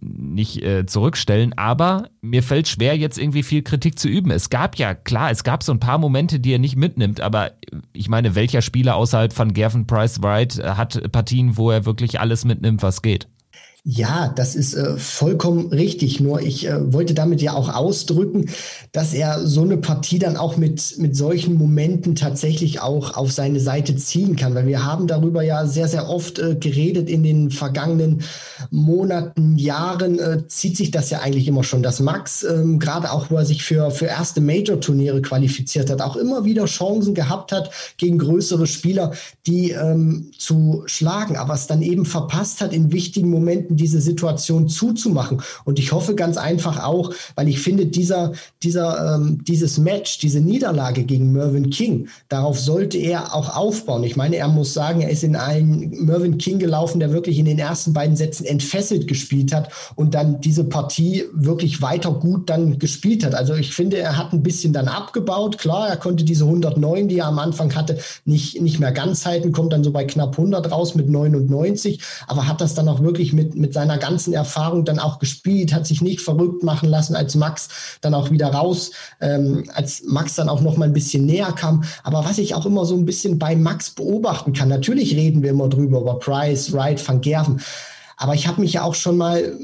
[0.00, 1.54] nicht äh, zurückstellen.
[1.56, 4.30] Aber mir fällt schwer, jetzt irgendwie viel Kritik zu üben.
[4.30, 7.20] Es gab ja, klar, es gab so ein paar Momente, die er nicht mitnimmt.
[7.20, 7.52] Aber
[7.92, 12.44] ich meine, welcher Spieler außerhalb von Gavin Price Wright hat Partien, wo er wirklich alles
[12.44, 13.26] mitnimmt, was geht?
[13.82, 16.20] Ja, das ist äh, vollkommen richtig.
[16.20, 18.50] Nur ich äh, wollte damit ja auch ausdrücken,
[18.92, 23.58] dass er so eine Partie dann auch mit, mit solchen Momenten tatsächlich auch auf seine
[23.58, 24.54] Seite ziehen kann.
[24.54, 28.22] Weil wir haben darüber ja sehr, sehr oft äh, geredet in den vergangenen
[28.70, 33.30] Monaten, Jahren, äh, zieht sich das ja eigentlich immer schon, dass Max, ähm, gerade auch
[33.30, 37.70] wo er sich für, für erste Major-Turniere qualifiziert hat, auch immer wieder Chancen gehabt hat
[37.96, 39.12] gegen größere Spieler,
[39.46, 44.00] die ähm, zu schlagen, aber es dann eben verpasst hat, in wichtigen Momenten Momenten diese
[44.00, 45.42] Situation zuzumachen.
[45.64, 50.40] Und ich hoffe ganz einfach auch, weil ich finde, dieser, dieser, ähm, dieses Match, diese
[50.40, 54.04] Niederlage gegen Mervyn King, darauf sollte er auch aufbauen.
[54.04, 57.46] Ich meine, er muss sagen, er ist in einen Mervyn King gelaufen, der wirklich in
[57.46, 62.78] den ersten beiden Sätzen entfesselt gespielt hat und dann diese Partie wirklich weiter gut dann
[62.78, 63.34] gespielt hat.
[63.34, 65.58] Also ich finde, er hat ein bisschen dann abgebaut.
[65.58, 69.52] Klar, er konnte diese 109, die er am Anfang hatte, nicht, nicht mehr ganz halten,
[69.52, 73.32] kommt dann so bei knapp 100 raus mit 99, aber hat das dann auch wirklich
[73.32, 77.34] mit, mit seiner ganzen Erfahrung dann auch gespielt, hat sich nicht verrückt machen lassen, als
[77.34, 77.68] Max
[78.00, 81.84] dann auch wieder raus, ähm, als Max dann auch noch mal ein bisschen näher kam.
[82.02, 85.50] Aber was ich auch immer so ein bisschen bei Max beobachten kann, natürlich reden wir
[85.50, 87.60] immer drüber, über Price, Wright, Van Gerven,
[88.16, 89.56] aber ich habe mich ja auch schon mal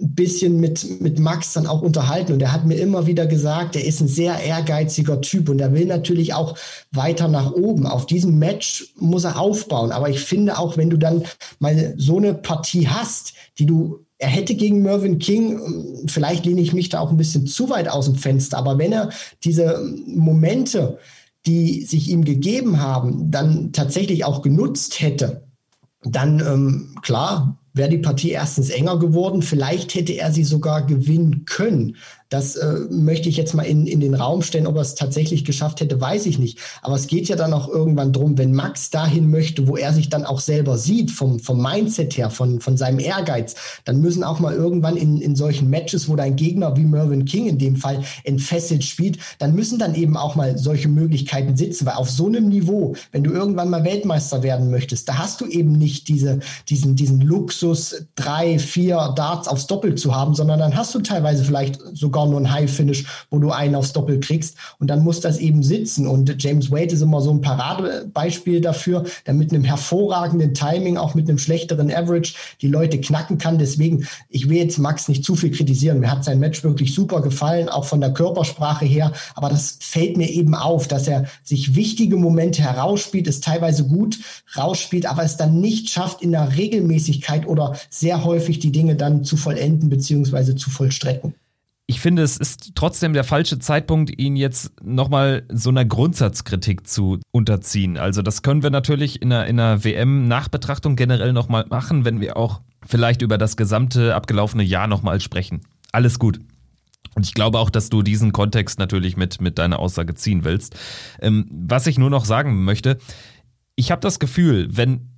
[0.00, 3.76] ein bisschen mit, mit Max dann auch unterhalten und er hat mir immer wieder gesagt,
[3.76, 6.56] er ist ein sehr ehrgeiziger Typ und er will natürlich auch
[6.92, 7.86] weiter nach oben.
[7.86, 9.92] Auf diesem Match muss er aufbauen.
[9.92, 11.24] Aber ich finde auch, wenn du dann
[11.58, 16.72] mal so eine Partie hast, die du er hätte gegen Mervyn King, vielleicht lehne ich
[16.72, 19.10] mich da auch ein bisschen zu weit aus dem Fenster, aber wenn er
[19.44, 20.98] diese Momente
[21.46, 25.44] die sich ihm gegeben haben, dann tatsächlich auch genutzt hätte,
[26.02, 29.42] dann ähm, klar wäre die Partie erstens enger geworden.
[29.42, 31.96] Vielleicht hätte er sie sogar gewinnen können.
[32.28, 34.66] Das äh, möchte ich jetzt mal in, in den Raum stellen.
[34.66, 36.58] Ob er es tatsächlich geschafft hätte, weiß ich nicht.
[36.82, 40.10] Aber es geht ja dann auch irgendwann drum, wenn Max dahin möchte, wo er sich
[40.10, 43.54] dann auch selber sieht, vom, vom Mindset her, von, von seinem Ehrgeiz,
[43.86, 47.46] dann müssen auch mal irgendwann in, in solchen Matches, wo dein Gegner wie Mervyn King
[47.46, 51.86] in dem Fall entfesselt spielt, dann müssen dann eben auch mal solche Möglichkeiten sitzen.
[51.86, 55.46] Weil auf so einem Niveau, wenn du irgendwann mal Weltmeister werden möchtest, da hast du
[55.46, 60.76] eben nicht diese, diesen, diesen Luxus, drei, vier Darts aufs Doppel zu haben, sondern dann
[60.76, 64.56] hast du teilweise vielleicht sogar sogar nur ein High-Finish, wo du einen aufs Doppel kriegst.
[64.78, 66.06] Und dann muss das eben sitzen.
[66.06, 71.14] Und James Wade ist immer so ein Paradebeispiel dafür, der mit einem hervorragenden Timing, auch
[71.14, 73.58] mit einem schlechteren Average, die Leute knacken kann.
[73.58, 76.00] Deswegen, ich will jetzt Max nicht zu viel kritisieren.
[76.00, 79.12] Mir hat sein Match wirklich super gefallen, auch von der Körpersprache her.
[79.34, 84.18] Aber das fällt mir eben auf, dass er sich wichtige Momente herausspielt, es teilweise gut
[84.56, 89.24] rausspielt, aber es dann nicht schafft, in der Regelmäßigkeit oder sehr häufig die Dinge dann
[89.24, 91.34] zu vollenden beziehungsweise zu vollstrecken
[91.90, 97.18] ich finde, es ist trotzdem der falsche Zeitpunkt, ihn jetzt nochmal so einer Grundsatzkritik zu
[97.32, 97.96] unterziehen.
[97.96, 102.36] Also das können wir natürlich in einer, in einer WM-Nachbetrachtung generell nochmal machen, wenn wir
[102.36, 105.62] auch vielleicht über das gesamte abgelaufene Jahr nochmal sprechen.
[105.90, 106.40] Alles gut.
[107.14, 110.76] Und ich glaube auch, dass du diesen Kontext natürlich mit, mit deiner Aussage ziehen willst.
[111.22, 112.98] Ähm, was ich nur noch sagen möchte,
[113.76, 115.08] ich habe das Gefühl, wenn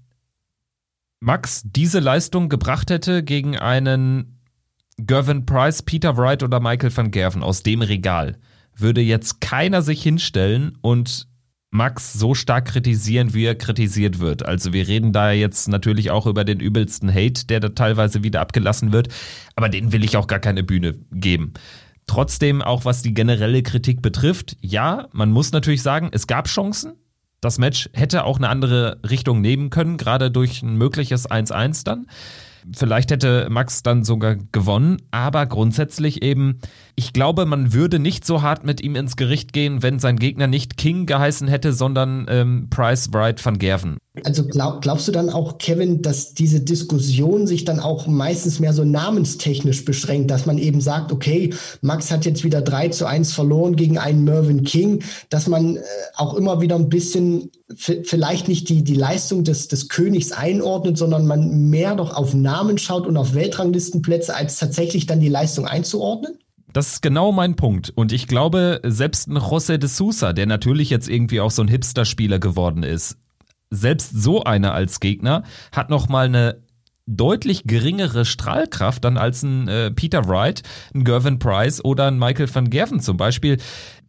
[1.18, 4.39] Max diese Leistung gebracht hätte gegen einen
[5.06, 8.38] Gervin Price, Peter Wright oder Michael van Gerven aus dem Regal
[8.80, 11.28] würde jetzt keiner sich hinstellen und
[11.72, 14.44] Max so stark kritisieren, wie er kritisiert wird.
[14.44, 18.40] Also wir reden da jetzt natürlich auch über den übelsten Hate, der da teilweise wieder
[18.40, 19.08] abgelassen wird,
[19.54, 21.52] aber den will ich auch gar keine Bühne geben.
[22.06, 26.94] Trotzdem, auch was die generelle Kritik betrifft, ja, man muss natürlich sagen, es gab Chancen.
[27.40, 32.06] Das Match hätte auch eine andere Richtung nehmen können, gerade durch ein mögliches 1-1 dann.
[32.74, 36.58] Vielleicht hätte Max dann sogar gewonnen, aber grundsätzlich eben,
[36.94, 40.46] ich glaube, man würde nicht so hart mit ihm ins Gericht gehen, wenn sein Gegner
[40.46, 43.98] nicht King geheißen hätte, sondern ähm, Price Wright van Gerven.
[44.24, 48.72] Also glaub, glaubst du dann auch, Kevin, dass diese Diskussion sich dann auch meistens mehr
[48.72, 53.32] so namenstechnisch beschränkt, dass man eben sagt, okay, Max hat jetzt wieder 3 zu 1
[53.32, 55.80] verloren gegen einen Mervyn King, dass man äh,
[56.16, 61.28] auch immer wieder ein bisschen vielleicht nicht die, die Leistung des, des Königs einordnet, sondern
[61.28, 66.36] man mehr doch auf Namen schaut und auf Weltranglistenplätze, als tatsächlich dann die Leistung einzuordnen?
[66.72, 67.92] Das ist genau mein Punkt.
[67.94, 71.68] Und ich glaube, selbst ein José de Sousa, der natürlich jetzt irgendwie auch so ein
[71.68, 73.16] Hipster-Spieler geworden ist,
[73.70, 76.62] selbst so einer als Gegner hat noch mal eine
[77.06, 80.62] deutlich geringere Strahlkraft dann als ein äh, Peter Wright,
[80.94, 83.58] ein Gervin Price oder ein Michael van Gerven zum Beispiel.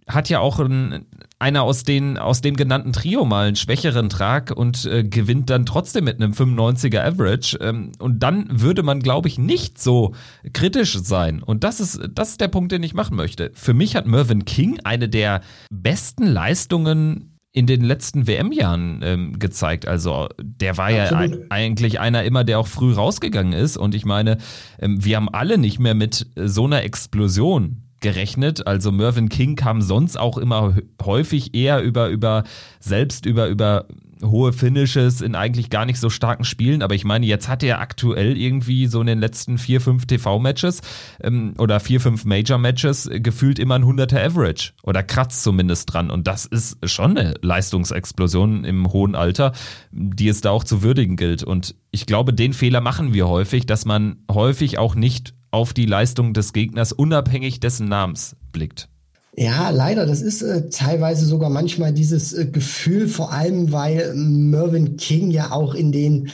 [0.08, 1.06] Hat ja auch ein,
[1.40, 5.66] einer aus, den, aus dem genannten Trio mal einen schwächeren Trag und äh, gewinnt dann
[5.66, 7.58] trotzdem mit einem 95er Average.
[7.62, 10.14] Ähm, und dann würde man, glaube ich, nicht so
[10.54, 11.42] kritisch sein.
[11.42, 13.52] Und das ist, das ist der Punkt, den ich machen möchte.
[13.54, 19.88] Für mich hat Mervyn King eine der besten Leistungen in den letzten WM-Jahren ähm, gezeigt.
[19.88, 21.32] Also der war Absolut.
[21.32, 23.78] ja eigentlich einer immer, der auch früh rausgegangen ist.
[23.78, 24.38] Und ich meine,
[24.80, 28.68] ähm, wir haben alle nicht mehr mit so einer Explosion gerechnet.
[28.68, 32.44] Also Mervyn King kam sonst auch immer häufig eher über, über
[32.80, 33.86] selbst über, über
[34.24, 37.80] hohe Finishes in eigentlich gar nicht so starken Spielen, aber ich meine, jetzt hat er
[37.80, 40.82] aktuell irgendwie so in den letzten vier, fünf TV-Matches
[41.22, 46.28] ähm, oder vier, fünf Major-Matches gefühlt immer ein 100er Average oder kratzt zumindest dran und
[46.28, 49.54] das ist schon eine Leistungsexplosion im hohen Alter,
[49.92, 53.66] die es da auch zu würdigen gilt und ich glaube, den Fehler machen wir häufig,
[53.66, 58.91] dass man häufig auch nicht auf die Leistung des Gegners unabhängig dessen Namens blickt.
[59.36, 60.06] Ja, leider.
[60.06, 65.52] Das ist äh, teilweise sogar manchmal dieses äh, Gefühl, vor allem weil Mervyn King ja
[65.52, 66.32] auch in den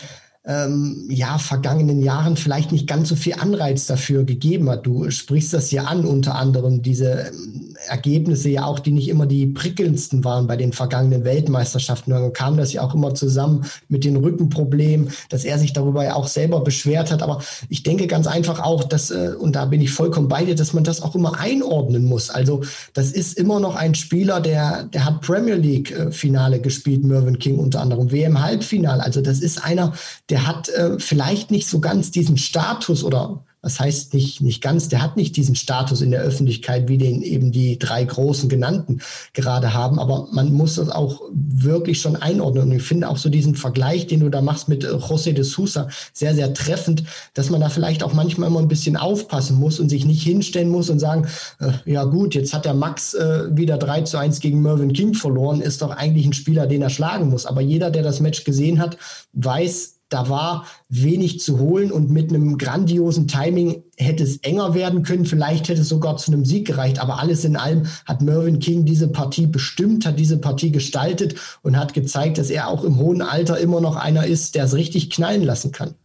[0.48, 4.86] ähm, ja, vergangenen Jahren vielleicht nicht ganz so viel Anreiz dafür gegeben hat.
[4.86, 9.26] Du sprichst das ja an, unter anderem diese ähm, Ergebnisse ja auch, die nicht immer
[9.26, 12.12] die prickelndsten waren bei den vergangenen Weltmeisterschaften.
[12.12, 16.16] Dann kam das ja auch immer zusammen mit den Rückenproblemen, dass er sich darüber ja
[16.16, 17.22] auch selber beschwert hat.
[17.22, 20.56] Aber ich denke ganz einfach auch, dass, äh, und da bin ich vollkommen bei dir,
[20.56, 22.30] dass man das auch immer einordnen muss.
[22.30, 22.62] Also
[22.94, 27.58] das ist immer noch ein Spieler, der, der hat Premier League äh, gespielt, Mervyn King
[27.60, 29.04] unter anderem, WM Halbfinale.
[29.04, 29.94] Also das ist einer,
[30.30, 34.62] der der hat äh, vielleicht nicht so ganz diesen Status oder was heißt nicht, nicht
[34.62, 38.50] ganz, der hat nicht diesen Status in der Öffentlichkeit, wie den eben die drei großen
[38.50, 39.02] genannten
[39.34, 42.66] gerade haben, aber man muss das auch wirklich schon einordnen.
[42.66, 45.44] Und ich finde auch so diesen Vergleich, den du da machst mit äh, José de
[45.44, 49.80] Sousa, sehr, sehr treffend, dass man da vielleicht auch manchmal immer ein bisschen aufpassen muss
[49.80, 51.28] und sich nicht hinstellen muss und sagen,
[51.60, 55.16] äh, ja gut, jetzt hat der Max äh, wieder 3 zu 1 gegen Mervyn King
[55.16, 57.48] verloren, ist doch eigentlich ein Spieler, den er schlagen muss.
[57.48, 58.98] Aber jeder, der das Match gesehen hat,
[59.34, 65.04] weiß, da war wenig zu holen und mit einem grandiosen Timing hätte es enger werden
[65.04, 65.26] können.
[65.26, 67.00] Vielleicht hätte es sogar zu einem Sieg gereicht.
[67.00, 71.78] Aber alles in allem hat Mervyn King diese Partie bestimmt, hat diese Partie gestaltet und
[71.78, 75.10] hat gezeigt, dass er auch im hohen Alter immer noch einer ist, der es richtig
[75.10, 75.96] knallen lassen kann.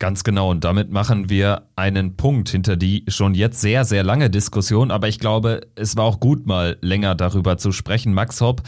[0.00, 4.30] Ganz genau, und damit machen wir einen Punkt hinter die schon jetzt sehr, sehr lange
[4.30, 4.92] Diskussion.
[4.92, 8.14] Aber ich glaube, es war auch gut, mal länger darüber zu sprechen.
[8.14, 8.62] Max Hopp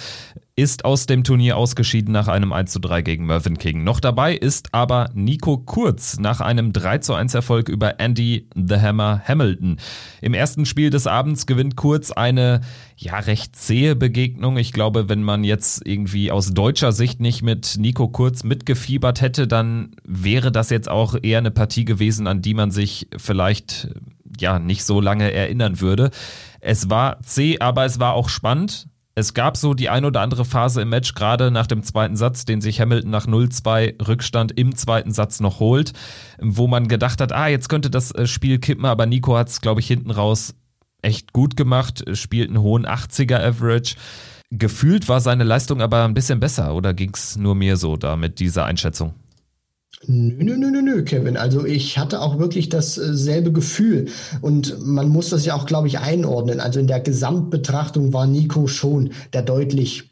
[0.60, 3.82] ist aus dem Turnier ausgeschieden nach einem 1 zu 3 gegen Mervyn King.
[3.82, 8.76] Noch dabei ist aber Nico Kurz nach einem 3 zu 1 Erfolg über Andy The
[8.76, 9.78] Hammer Hamilton.
[10.20, 12.60] Im ersten Spiel des Abends gewinnt Kurz eine
[12.94, 14.58] ja recht zähe Begegnung.
[14.58, 19.48] Ich glaube, wenn man jetzt irgendwie aus deutscher Sicht nicht mit Nico Kurz mitgefiebert hätte,
[19.48, 23.88] dann wäre das jetzt auch eher eine Partie gewesen, an die man sich vielleicht
[24.38, 26.10] ja nicht so lange erinnern würde.
[26.60, 30.44] Es war zäh, aber es war auch spannend es gab so die ein oder andere
[30.44, 34.76] Phase im Match, gerade nach dem zweiten Satz, den sich Hamilton nach 0-2 Rückstand im
[34.76, 35.92] zweiten Satz noch holt,
[36.40, 39.60] wo man gedacht hat, ah, jetzt könnte das äh, Spiel kippen, aber Nico hat es,
[39.60, 40.54] glaube ich, hinten raus
[41.02, 43.96] echt gut gemacht, spielt einen hohen 80er Average.
[44.50, 48.16] Gefühlt war seine Leistung aber ein bisschen besser, oder ging es nur mir so da
[48.16, 49.14] mit dieser Einschätzung?
[50.06, 51.36] Nö, nö, nö, nö, Kevin.
[51.36, 54.08] Also ich hatte auch wirklich dasselbe Gefühl.
[54.40, 56.60] Und man muss das ja auch, glaube ich, einordnen.
[56.60, 60.10] Also in der Gesamtbetrachtung war Nico schon der deutlich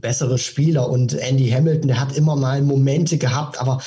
[0.00, 3.80] bessere Spieler und Andy Hamilton, der hat immer mal Momente gehabt, aber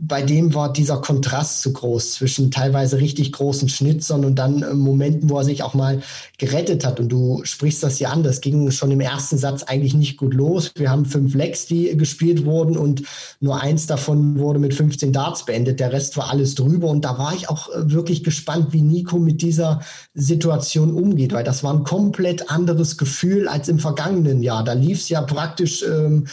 [0.00, 4.74] bei dem war dieser Kontrast zu groß zwischen teilweise richtig großen Schnitzern und dann äh,
[4.74, 6.02] Momenten, wo er sich auch mal
[6.38, 7.00] gerettet hat.
[7.00, 10.34] Und du sprichst das ja an, das ging schon im ersten Satz eigentlich nicht gut
[10.34, 10.70] los.
[10.76, 13.02] Wir haben fünf Lecks, die gespielt wurden und
[13.40, 15.80] nur eins davon wurde mit 15 Darts beendet.
[15.80, 16.88] Der Rest war alles drüber.
[16.88, 19.80] Und da war ich auch äh, wirklich gespannt, wie Nico mit dieser
[20.14, 24.64] Situation umgeht, weil das war ein komplett anderes Gefühl als im vergangenen Jahr.
[24.64, 25.82] Da lief es ja praktisch.
[25.82, 26.26] Ähm,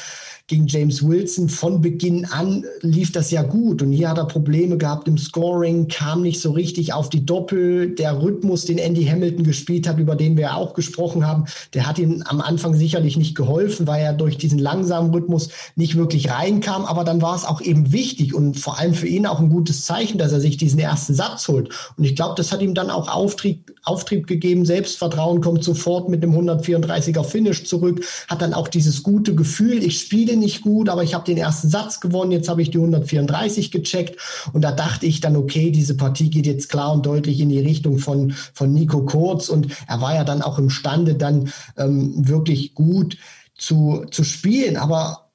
[0.48, 3.82] gegen James Wilson von Beginn an lief das ja gut.
[3.82, 7.96] Und hier hat er Probleme gehabt im Scoring, kam nicht so richtig auf die Doppel.
[7.96, 11.98] Der Rhythmus, den Andy Hamilton gespielt hat, über den wir auch gesprochen haben, der hat
[11.98, 16.84] ihm am Anfang sicherlich nicht geholfen, weil er durch diesen langsamen Rhythmus nicht wirklich reinkam.
[16.84, 19.86] Aber dann war es auch eben wichtig und vor allem für ihn auch ein gutes
[19.86, 21.70] Zeichen, dass er sich diesen ersten Satz holt.
[21.98, 24.66] Und ich glaube, das hat ihm dann auch Auftrieb, Auftrieb gegeben.
[24.66, 30.02] Selbstvertrauen kommt sofort mit dem 134er Finish zurück, hat dann auch dieses gute Gefühl, ich
[30.02, 32.78] spiele spiele nicht gut, aber ich habe den ersten Satz gewonnen, jetzt habe ich die
[32.78, 34.20] 134 gecheckt.
[34.52, 37.60] Und da dachte ich dann, okay, diese Partie geht jetzt klar und deutlich in die
[37.60, 39.50] Richtung von, von Nico Kurz.
[39.50, 43.18] Und er war ja dann auch imstande, dann ähm, wirklich gut
[43.56, 45.32] zu, zu spielen, aber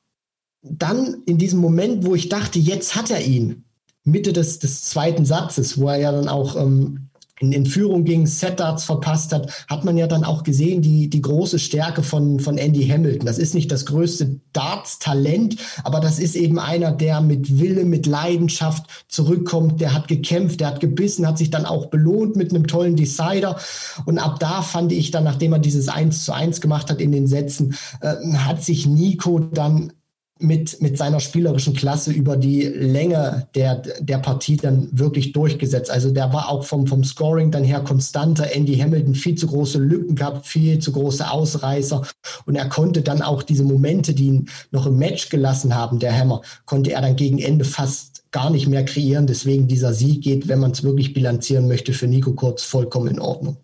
[0.63, 3.65] dann in diesem Moment, wo ich dachte, jetzt hat er ihn,
[4.03, 7.08] Mitte des, des zweiten Satzes, wo er ja dann auch ähm,
[7.41, 11.23] in, in Führung ging, Set-Darts verpasst hat, hat man ja dann auch gesehen, die, die
[11.23, 13.27] große Stärke von, von Andy Hamilton.
[13.27, 18.07] Das ist nicht das größte Darts-Talent, aber das ist eben einer, der mit Wille, mit
[18.07, 22.67] Leidenschaft zurückkommt, der hat gekämpft, der hat gebissen, hat sich dann auch belohnt mit einem
[22.67, 23.59] tollen Decider.
[24.05, 27.13] Und ab da fand ich dann, nachdem er dieses 1 zu 1 gemacht hat in
[27.13, 29.93] den Sätzen, äh, hat sich Nico dann
[30.41, 35.91] mit, mit seiner spielerischen Klasse über die Länge der, der Partie dann wirklich durchgesetzt.
[35.91, 38.55] Also der war auch vom, vom Scoring dann her konstanter.
[38.55, 42.03] Andy Hamilton viel zu große Lücken gehabt, viel zu große Ausreißer.
[42.47, 46.17] Und er konnte dann auch diese Momente, die ihn noch im Match gelassen haben, der
[46.17, 49.27] Hammer, konnte er dann gegen Ende fast gar nicht mehr kreieren.
[49.27, 53.21] Deswegen dieser Sieg geht, wenn man es wirklich bilanzieren möchte, für Nico Kurz vollkommen in
[53.21, 53.57] Ordnung.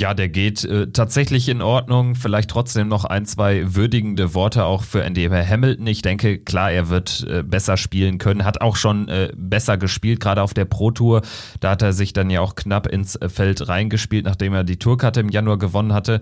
[0.00, 2.14] Ja, der geht äh, tatsächlich in Ordnung.
[2.14, 5.86] Vielleicht trotzdem noch ein, zwei würdigende Worte auch für Andy Hamilton.
[5.88, 10.18] Ich denke, klar, er wird äh, besser spielen können, hat auch schon äh, besser gespielt,
[10.18, 11.20] gerade auf der Pro Tour.
[11.60, 14.78] Da hat er sich dann ja auch knapp ins äh, Feld reingespielt, nachdem er die
[14.78, 16.20] Tourkarte im Januar gewonnen hatte.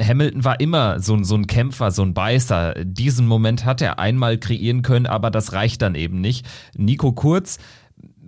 [0.00, 2.74] Hamilton war immer so, so ein Kämpfer, so ein Beißer.
[2.82, 6.46] Diesen Moment hat er einmal kreieren können, aber das reicht dann eben nicht.
[6.76, 7.58] Nico Kurz,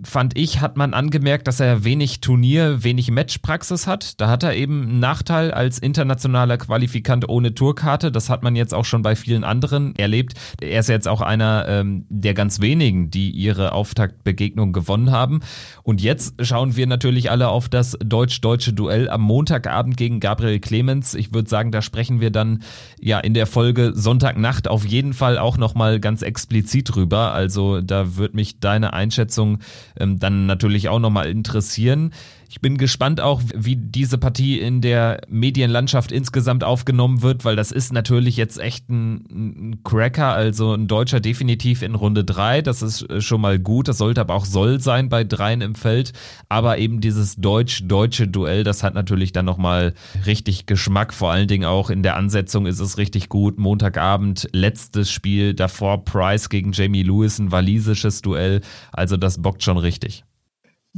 [0.03, 4.19] fand ich, hat man angemerkt, dass er wenig Turnier, wenig Matchpraxis hat.
[4.21, 8.11] Da hat er eben einen Nachteil als internationaler Qualifikant ohne Tourkarte.
[8.11, 10.33] Das hat man jetzt auch schon bei vielen anderen erlebt.
[10.61, 15.41] Er ist jetzt auch einer ähm, der ganz wenigen, die ihre Auftaktbegegnung gewonnen haben.
[15.83, 21.15] Und jetzt schauen wir natürlich alle auf das deutsch-deutsche Duell am Montagabend gegen Gabriel Clemens.
[21.15, 22.63] Ich würde sagen, da sprechen wir dann
[22.99, 27.33] ja in der Folge Sonntagnacht auf jeden Fall auch nochmal ganz explizit drüber.
[27.33, 29.59] Also da wird mich deine Einschätzung
[29.99, 32.13] dann natürlich auch nochmal interessieren.
[32.49, 37.71] Ich bin gespannt auch, wie diese Partie in der Medienlandschaft insgesamt aufgenommen wird, weil das
[37.71, 42.61] ist natürlich jetzt echt ein, ein Cracker, also ein Deutscher definitiv in Runde drei.
[42.61, 43.89] Das ist äh, schon mal gut.
[43.89, 46.13] Das sollte aber auch soll sein bei dreien im Feld.
[46.47, 49.93] Aber eben dieses deutsch-deutsche Duell, das hat natürlich dann nochmal
[50.25, 51.13] richtig Geschmack.
[51.13, 53.59] Vor allen Dingen auch in der Ansetzung ist es richtig gut.
[53.59, 58.61] Montagabend, letztes Spiel, davor Price gegen Jamie Lewis, ein walisisches Duell.
[58.93, 60.23] Also das bockt schon richtig.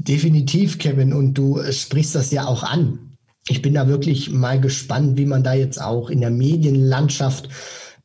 [0.02, 3.18] Definitiv, Kevin, und du sprichst das ja auch an.
[3.50, 7.50] Ich bin da wirklich mal gespannt, wie man da jetzt auch in der Medienlandschaft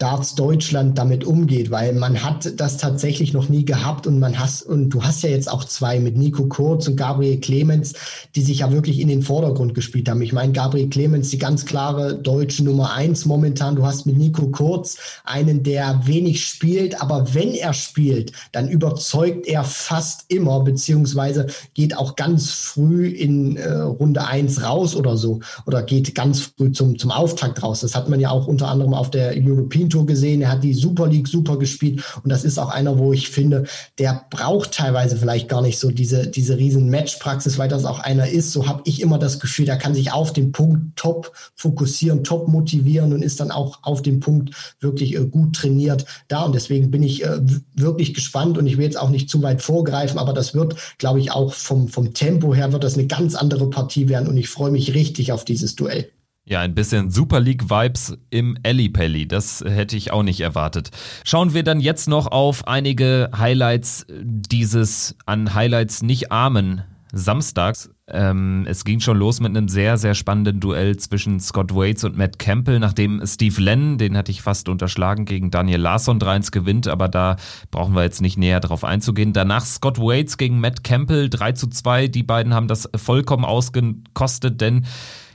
[0.05, 4.61] Darts Deutschland damit umgeht, weil man hat das tatsächlich noch nie gehabt und man hast,
[4.61, 7.95] und du hast ja jetzt auch zwei mit Nico Kurz und Gabriel Clemens,
[8.35, 10.21] die sich ja wirklich in den Vordergrund gespielt haben.
[10.21, 13.77] Ich meine, Gabriel Clemens, die ganz klare deutsche Nummer eins momentan.
[13.77, 19.47] Du hast mit Nico Kurz einen, der wenig spielt, aber wenn er spielt, dann überzeugt
[19.47, 25.41] er fast immer, beziehungsweise geht auch ganz früh in äh, Runde eins raus oder so,
[25.65, 27.81] oder geht ganz früh zum, zum Auftakt raus.
[27.81, 30.75] Das hat man ja auch unter anderem auf der European Pinto gesehen, er hat die
[30.75, 32.03] Super League super gespielt.
[32.23, 33.65] Und das ist auch einer, wo ich finde,
[33.99, 38.29] der braucht teilweise vielleicht gar nicht so diese, diese riesen Matchpraxis, weil das auch einer
[38.29, 38.51] ist.
[38.53, 42.49] So habe ich immer das Gefühl, der kann sich auf den Punkt top fokussieren, top
[42.49, 46.43] motivieren und ist dann auch auf dem Punkt wirklich äh, gut trainiert da.
[46.43, 47.41] Und deswegen bin ich äh,
[47.75, 48.59] wirklich gespannt.
[48.59, 51.53] Und ich will jetzt auch nicht zu weit vorgreifen, aber das wird, glaube ich, auch
[51.53, 54.29] vom, vom Tempo her wird das eine ganz andere Partie werden.
[54.29, 56.11] Und ich freue mich richtig auf dieses Duell.
[56.47, 59.27] Ja, ein bisschen Super League-Vibes im Ellipelli.
[59.27, 60.91] Das hätte ich auch nicht erwartet.
[61.25, 66.83] Schauen wir dann jetzt noch auf einige Highlights dieses an Highlights nicht armen
[67.15, 67.91] Samstags.
[68.07, 72.19] Ähm, es ging schon los mit einem sehr, sehr spannenden Duell zwischen Scott Waits und
[72.19, 76.89] Matt Campbell, nachdem Steve Lennon, den hatte ich fast unterschlagen, gegen Daniel Larsson 3-1 gewinnt,
[76.89, 77.37] aber da
[77.71, 79.33] brauchen wir jetzt nicht näher drauf einzugehen.
[79.33, 82.09] Danach Scott Waits gegen Matt Campbell 3 zu 2.
[82.09, 84.85] Die beiden haben das vollkommen ausgekostet, denn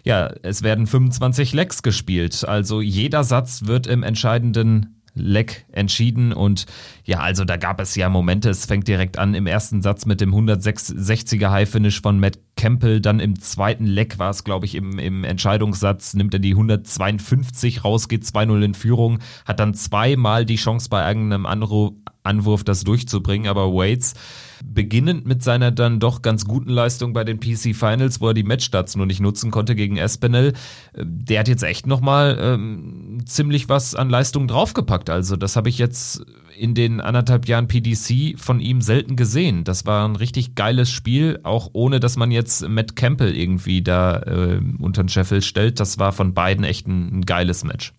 [0.09, 2.43] ja, es werden 25 Lecks gespielt.
[2.43, 6.33] Also jeder Satz wird im entscheidenden Leck entschieden.
[6.33, 6.65] Und
[7.05, 10.19] ja, also da gab es ja Momente, es fängt direkt an im ersten Satz mit
[10.19, 14.73] dem 160er High Finish von Matt Campbell, dann im zweiten Leck war es, glaube ich,
[14.73, 20.43] im, im Entscheidungssatz, nimmt er die 152 raus, geht 2-0 in Führung, hat dann zweimal
[20.43, 21.93] die Chance bei irgendeinem Anruf,
[22.23, 24.15] Anwurf das durchzubringen, aber Waits
[24.63, 28.43] beginnend mit seiner dann doch ganz guten Leistung bei den PC Finals, wo er die
[28.43, 30.53] Matchstarts nur nicht nutzen konnte gegen Espinel,
[30.93, 35.09] äh, der hat jetzt echt nochmal ähm, ziemlich was an Leistung draufgepackt.
[35.09, 36.25] Also das habe ich jetzt
[36.57, 39.63] in den anderthalb Jahren PDC von ihm selten gesehen.
[39.63, 44.19] Das war ein richtig geiles Spiel, auch ohne dass man jetzt Matt Campbell irgendwie da
[44.19, 45.79] äh, unter den Scheffel stellt.
[45.79, 47.93] Das war von beiden echt ein, ein geiles Match.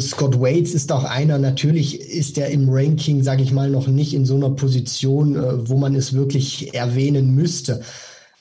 [0.00, 4.14] Scott Waits ist auch einer, natürlich ist er im Ranking, sage ich mal, noch nicht
[4.14, 7.82] in so einer Position, äh, wo man es wirklich erwähnen müsste.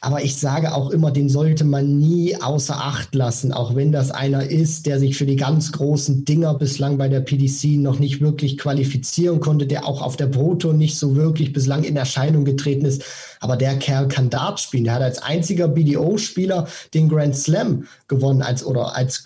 [0.05, 4.11] Aber ich sage auch immer, den sollte man nie außer Acht lassen, auch wenn das
[4.11, 8.21] einer ist, der sich für die ganz großen Dinger bislang bei der PDC noch nicht
[8.21, 12.85] wirklich qualifizieren konnte, der auch auf der Proto nicht so wirklich bislang in Erscheinung getreten
[12.85, 13.03] ist.
[13.39, 14.83] Aber der Kerl kann Dart spielen.
[14.83, 19.23] Der hat als einziger BDO-Spieler den Grand Slam gewonnen als oder als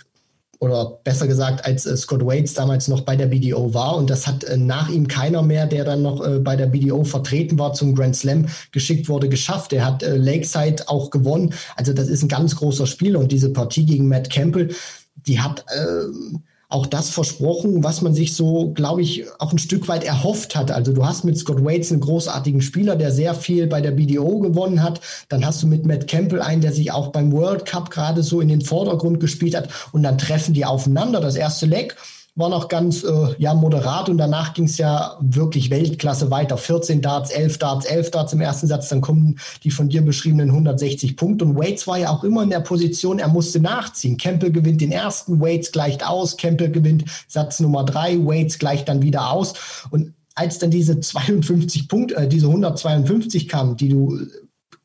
[0.60, 3.96] oder besser gesagt, als äh, Scott Waits damals noch bei der BDO war.
[3.96, 7.06] Und das hat äh, nach ihm keiner mehr, der dann noch äh, bei der BDO
[7.06, 9.72] vertreten war, zum Grand Slam geschickt wurde, geschafft.
[9.72, 11.54] Er hat Lakeside auch gewonnen.
[11.76, 13.20] Also das ist ein ganz großer Spieler.
[13.20, 14.70] Und diese Partie gegen Matt Campbell,
[15.16, 16.38] die hat äh,
[16.70, 20.70] auch das versprochen, was man sich so, glaube ich, auch ein Stück weit erhofft hat.
[20.70, 24.40] Also du hast mit Scott Waits einen großartigen Spieler, der sehr viel bei der BDO
[24.40, 25.02] gewonnen hat.
[25.30, 28.40] Dann hast du mit Matt Campbell einen, der sich auch beim World Cup gerade so
[28.40, 29.70] in den Vordergrund gespielt hat.
[29.94, 31.20] Und dann treffen die aufeinander.
[31.22, 31.96] Das erste Leck
[32.36, 36.58] war noch ganz äh, ja, moderat und danach ging es ja wirklich Weltklasse weiter.
[36.58, 40.50] 14 Darts, 11 Darts, 11 Darts im ersten Satz, dann kommen die von dir beschriebenen
[40.50, 41.46] 160 Punkte.
[41.46, 44.18] Und Waits war ja auch immer in der Position, er musste nachziehen.
[44.18, 49.02] Campbell gewinnt den ersten, Waits gleicht aus, Campbell gewinnt Satz Nummer drei, Waits gleicht dann
[49.02, 49.54] wieder aus.
[49.90, 54.20] Und als dann diese 52 Punkte, äh, diese 152 kamen, die du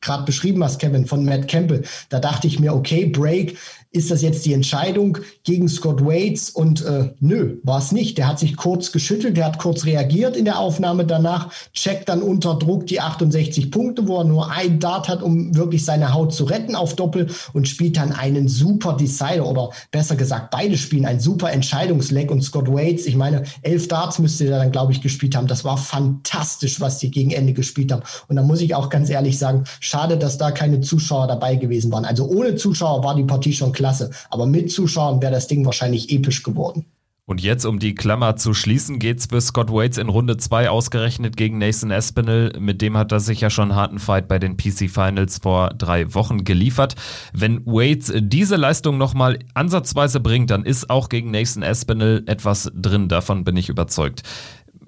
[0.01, 3.57] gerade beschrieben hast, Kevin, von Matt Campbell, da dachte ich mir, okay, Break,
[3.95, 6.49] ist das jetzt die Entscheidung gegen Scott Waits?
[6.49, 8.17] Und äh, nö, war es nicht.
[8.17, 12.21] Der hat sich kurz geschüttelt, der hat kurz reagiert in der Aufnahme danach, checkt dann
[12.21, 16.33] unter Druck die 68 Punkte, wo er nur ein Dart hat, um wirklich seine Haut
[16.33, 21.05] zu retten auf Doppel und spielt dann einen super Decider oder besser gesagt, beide spielen
[21.05, 25.01] ein super Entscheidungsleck und Scott Waits, ich meine, elf Darts müsste er dann, glaube ich,
[25.01, 25.47] gespielt haben.
[25.47, 28.03] Das war fantastisch, was die gegen Ende gespielt haben.
[28.27, 31.91] Und da muss ich auch ganz ehrlich sagen, schade, dass da keine Zuschauer dabei gewesen
[31.91, 32.03] waren.
[32.03, 34.09] Also ohne Zuschauer war die Partie schon klar klasse.
[34.31, 36.85] Aber mit Zuschauern wäre das Ding wahrscheinlich episch geworden.
[37.27, 41.37] Und jetzt, um die Klammer zu schließen, geht's für Scott Waits in Runde 2 ausgerechnet
[41.37, 42.53] gegen Nathan Espinel.
[42.59, 45.69] Mit dem hat er sich ja schon einen harten Fight bei den PC Finals vor
[45.69, 46.93] drei Wochen geliefert.
[47.33, 53.07] Wenn Waits diese Leistung nochmal ansatzweise bringt, dann ist auch gegen Nathan Espinel etwas drin.
[53.07, 54.21] Davon bin ich überzeugt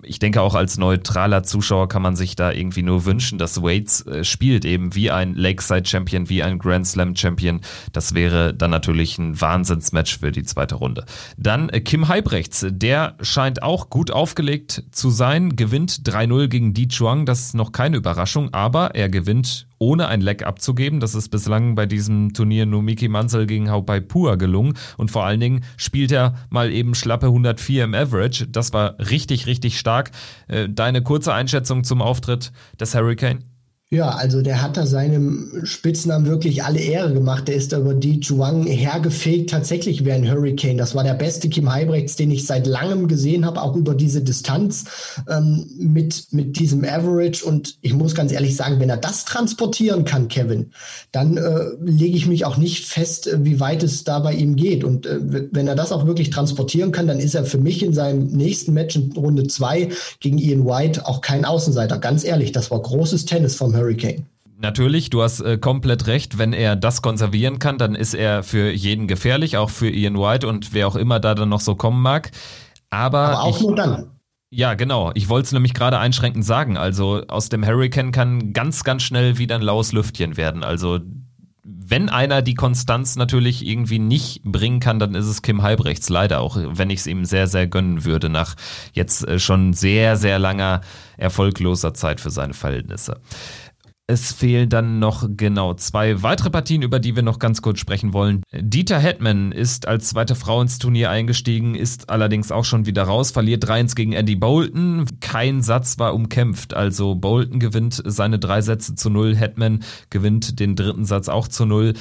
[0.07, 4.05] ich denke auch als neutraler Zuschauer kann man sich da irgendwie nur wünschen, dass Waits
[4.07, 7.61] äh, spielt eben wie ein Lakeside Champion, wie ein Grand Slam Champion.
[7.91, 11.05] Das wäre dann natürlich ein Wahnsinnsmatch für die zweite Runde.
[11.37, 16.87] Dann äh, Kim Heibrechts, der scheint auch gut aufgelegt zu sein, gewinnt 3-0 gegen Di
[16.87, 20.99] Chuang, das ist noch keine Überraschung, aber er gewinnt ohne ein Leck abzugeben.
[20.99, 24.73] Das ist bislang bei diesem Turnier nur Miki Mansell gegen Haupai Pua gelungen.
[24.97, 28.47] Und vor allen Dingen spielt er mal eben schlappe 104 im Average.
[28.47, 30.11] Das war richtig, richtig stark.
[30.47, 33.43] Äh, deine kurze Einschätzung zum Auftritt des Hurricane?
[33.89, 37.47] Ja, also der hat da seinem Spitznamen wirklich alle Ehre gemacht.
[37.47, 40.77] Der ist da über die Juang hergefegt, tatsächlich wie ein Hurricane.
[40.77, 44.21] Das war der beste Kim Heibrechts, den ich seit langem gesehen habe, auch über diese
[44.21, 44.83] Distanz
[45.29, 47.45] ähm, mit, mit diesem Average.
[47.45, 50.71] Und ich muss ganz ehrlich sagen, wenn er das transportieren kann, Kevin,
[51.13, 54.57] dann äh, lege ich mich auch nicht fest, äh, wie weit es da bei ihm
[54.57, 54.83] geht.
[54.83, 57.93] Und äh, wenn er das auch wirklich transportieren kann, dann ist er für mich in
[57.93, 59.87] seinem nächsten Match in Runde zwei
[60.19, 61.99] gegen Ian White auch kein Außenseiter.
[61.99, 64.25] Ganz ehrlich, das war großes Tennis vom Hurricane.
[64.59, 66.39] Natürlich, du hast äh, komplett recht.
[66.39, 70.47] Wenn er das konservieren kann, dann ist er für jeden gefährlich, auch für Ian White
[70.47, 72.31] und wer auch immer da dann noch so kommen mag.
[72.89, 74.11] Aber, Aber auch ich, nur dann.
[74.49, 75.11] Ja, genau.
[75.13, 76.77] Ich wollte es nämlich gerade einschränkend sagen.
[76.77, 80.63] Also aus dem Hurricane kann ganz, ganz schnell wieder ein laues Lüftchen werden.
[80.63, 80.99] Also
[81.69, 86.39] wenn einer die Konstanz natürlich irgendwie nicht bringen kann, dann ist es Kim Halbrechts leider
[86.39, 88.55] auch, wenn ich es ihm sehr, sehr gönnen würde, nach
[88.93, 90.81] jetzt äh, schon sehr, sehr langer
[91.17, 93.19] erfolgloser Zeit für seine Verhältnisse.
[94.09, 98.13] Es fehlen dann noch genau zwei weitere Partien, über die wir noch ganz kurz sprechen
[98.13, 98.41] wollen.
[98.53, 103.31] Dieter Hetman ist als zweite Frau ins Turnier eingestiegen, ist allerdings auch schon wieder raus,
[103.31, 105.07] verliert 3-1 gegen Andy Bolton.
[105.19, 110.77] Kein Satz war umkämpft, also Bolton gewinnt seine drei Sätze zu null, Hetman gewinnt den
[110.77, 111.93] dritten Satz auch zu null.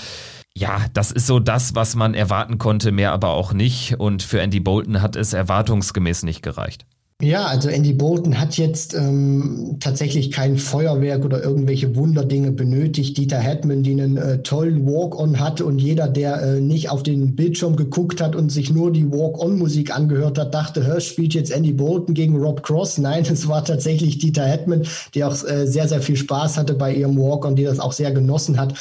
[0.56, 3.98] Ja, das ist so das, was man erwarten konnte, mehr aber auch nicht.
[3.98, 6.86] Und für Andy Bolton hat es erwartungsgemäß nicht gereicht.
[7.22, 13.16] Ja, also Andy Bolton hat jetzt ähm, tatsächlich kein Feuerwerk oder irgendwelche Wunderdinge benötigt.
[13.16, 17.34] Dieter Hetman, die einen äh, tollen Walk-on hat und jeder, der äh, nicht auf den
[17.34, 21.72] Bildschirm geguckt hat und sich nur die Walk-on-Musik angehört hat, dachte, hör, spielt jetzt Andy
[21.72, 22.98] Bolton gegen Rob Cross.
[23.06, 26.94] Nein, es war tatsächlich Dieter Hetman, die auch äh, sehr, sehr viel Spaß hatte bei
[26.94, 28.74] ihrem Walk-on, die das auch sehr genossen hat.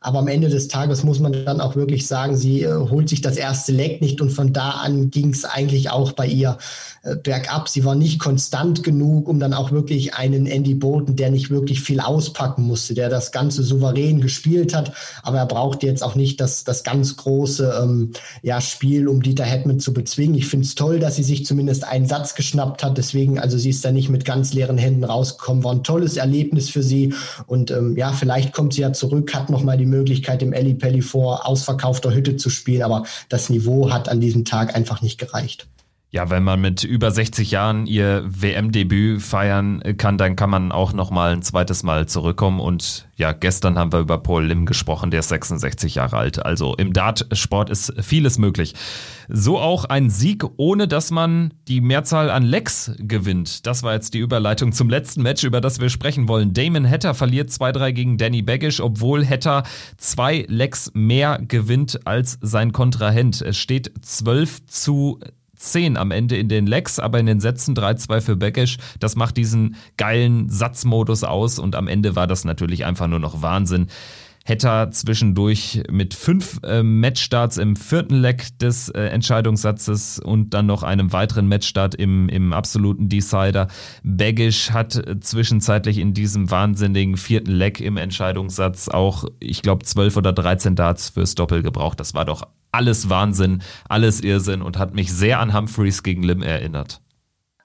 [0.00, 3.20] Aber am Ende des Tages muss man dann auch wirklich sagen, sie äh, holt sich
[3.20, 6.58] das erste Leck nicht und von da an ging es eigentlich auch bei ihr
[7.02, 7.68] äh, bergab.
[7.68, 11.80] Sie war nicht konstant genug, um dann auch wirklich einen Andy Bolton, der nicht wirklich
[11.80, 14.92] viel auspacken musste, der das Ganze souverän gespielt hat,
[15.22, 19.44] aber er braucht jetzt auch nicht das, das ganz große ähm, ja, Spiel, um Dieter
[19.44, 20.34] Hetman zu bezwingen.
[20.36, 22.98] Ich finde es toll, dass sie sich zumindest einen Satz geschnappt hat.
[22.98, 25.64] Deswegen, also sie ist da nicht mit ganz leeren Händen rausgekommen.
[25.64, 27.14] War ein tolles Erlebnis für sie.
[27.46, 31.02] Und ähm, ja, vielleicht kommt sie ja zurück, hat nochmal die Möglichkeit, im Eli Pelli
[31.02, 32.82] vor ausverkaufter Hütte zu spielen.
[32.82, 35.68] Aber das Niveau hat an diesem Tag einfach nicht gereicht.
[36.10, 40.94] Ja, wenn man mit über 60 Jahren ihr WM-Debüt feiern kann, dann kann man auch
[40.94, 42.60] noch mal ein zweites Mal zurückkommen.
[42.60, 46.42] Und ja, gestern haben wir über Paul Lim gesprochen, der ist 66 Jahre alt.
[46.42, 48.74] Also im Dartsport ist vieles möglich.
[49.28, 53.66] So auch ein Sieg, ohne dass man die Mehrzahl an Lecks gewinnt.
[53.66, 56.54] Das war jetzt die Überleitung zum letzten Match, über das wir sprechen wollen.
[56.54, 59.62] Damon Hatter verliert 2-3 gegen Danny Baggish, obwohl Hatter
[59.98, 63.42] zwei Lecks mehr gewinnt als sein Kontrahent.
[63.42, 65.20] Es steht 12 zu
[65.58, 68.78] 10 am Ende in den Lecks, aber in den Sätzen 3-2 für Beckisch.
[69.00, 73.42] Das macht diesen geilen Satzmodus aus und am Ende war das natürlich einfach nur noch
[73.42, 73.88] Wahnsinn.
[74.48, 80.82] Hetter zwischendurch mit fünf äh, Matchstarts im vierten Leck des äh, Entscheidungssatzes und dann noch
[80.82, 83.68] einem weiteren Matchstart im, im absoluten Decider.
[84.02, 90.16] Baggish hat äh, zwischenzeitlich in diesem wahnsinnigen vierten Leck im Entscheidungssatz auch, ich glaube, zwölf
[90.16, 92.00] oder dreizehn Darts fürs Doppel gebraucht.
[92.00, 96.42] Das war doch alles Wahnsinn, alles Irrsinn und hat mich sehr an Humphreys gegen Lim
[96.42, 97.02] erinnert.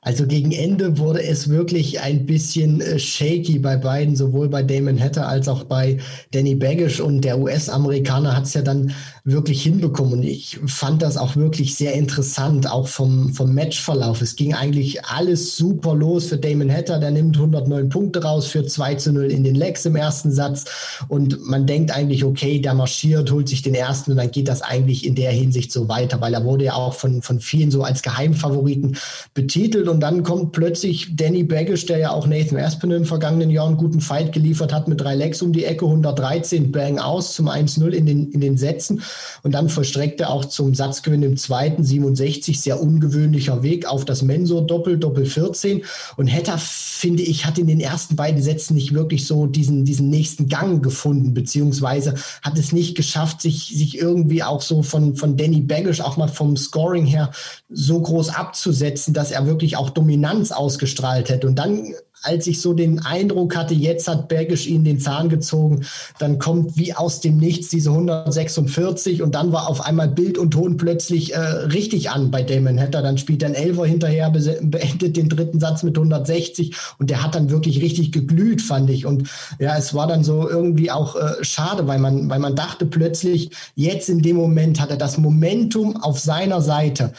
[0.03, 4.99] Also gegen Ende wurde es wirklich ein bisschen äh, shaky bei beiden, sowohl bei Damon
[4.99, 5.97] Hatter als auch bei
[6.31, 6.99] Danny Baggish.
[6.99, 8.93] Und der US-Amerikaner hat es ja dann
[9.23, 10.13] wirklich hinbekommen.
[10.13, 14.21] Und ich fand das auch wirklich sehr interessant, auch vom, vom Matchverlauf.
[14.21, 16.99] Es ging eigentlich alles super los für Damon Hatter.
[16.99, 20.65] Der nimmt 109 Punkte raus für 2 zu 0 in den Legs im ersten Satz.
[21.07, 24.61] Und man denkt eigentlich, okay, der marschiert, holt sich den ersten und dann geht das
[24.61, 27.83] eigentlich in der Hinsicht so weiter, weil er wurde ja auch von, von vielen so
[27.83, 28.97] als Geheimfavoriten
[29.33, 33.67] betitelt und dann kommt plötzlich Danny Baggish, der ja auch Nathan Aspinall im vergangenen Jahr
[33.67, 37.47] einen guten Fight geliefert hat, mit drei Legs um die Ecke, 113 Bang aus zum
[37.47, 39.03] 1-0 in den, in den Sätzen.
[39.43, 44.23] Und dann vollstreckt er auch zum Satzgewinn im zweiten 67, sehr ungewöhnlicher Weg auf das
[44.23, 45.83] Mensur-Doppel, Doppel 14
[46.17, 50.09] und Hatter, finde ich, hat in den ersten beiden Sätzen nicht wirklich so diesen, diesen
[50.09, 55.37] nächsten Gang gefunden, beziehungsweise hat es nicht geschafft, sich, sich irgendwie auch so von, von
[55.37, 57.29] Danny Baggish auch mal vom Scoring her
[57.69, 61.47] so groß abzusetzen, dass er wirklich auch Dominanz ausgestrahlt hätte.
[61.47, 65.85] Und dann als ich so den Eindruck hatte, jetzt hat Bergisch ihn den Zahn gezogen,
[66.19, 70.51] dann kommt wie aus dem Nichts diese 146 und dann war auf einmal Bild und
[70.51, 73.01] Ton plötzlich äh, richtig an bei Damon Hatter.
[73.01, 77.35] Dann spielt er ein Elfer hinterher, beendet den dritten Satz mit 160 und der hat
[77.35, 79.05] dann wirklich richtig geglüht, fand ich.
[79.05, 79.29] Und
[79.59, 83.51] ja, es war dann so irgendwie auch äh, schade, weil man, weil man dachte plötzlich,
[83.75, 87.11] jetzt in dem Moment hat er das Momentum auf seiner Seite.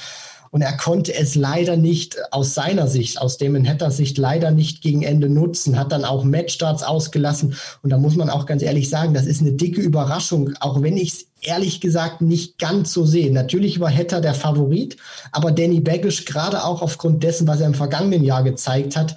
[0.55, 4.83] Und er konnte es leider nicht aus seiner Sicht, aus Damon Hatter Sicht leider nicht
[4.83, 7.57] gegen Ende nutzen, hat dann auch Matchstarts ausgelassen.
[7.83, 10.97] Und da muss man auch ganz ehrlich sagen, das ist eine dicke Überraschung, auch wenn
[10.97, 13.33] ich es ehrlich gesagt nicht ganz so sehe.
[13.33, 14.97] Natürlich war Hatter der Favorit,
[15.33, 19.17] aber Danny Baggish, gerade auch aufgrund dessen, was er im vergangenen Jahr gezeigt hat,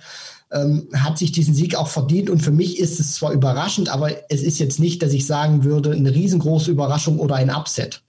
[0.52, 2.32] ähm, hat sich diesen Sieg auch verdient.
[2.32, 5.64] Und für mich ist es zwar überraschend, aber es ist jetzt nicht, dass ich sagen
[5.64, 8.02] würde, eine riesengroße Überraschung oder ein Upset.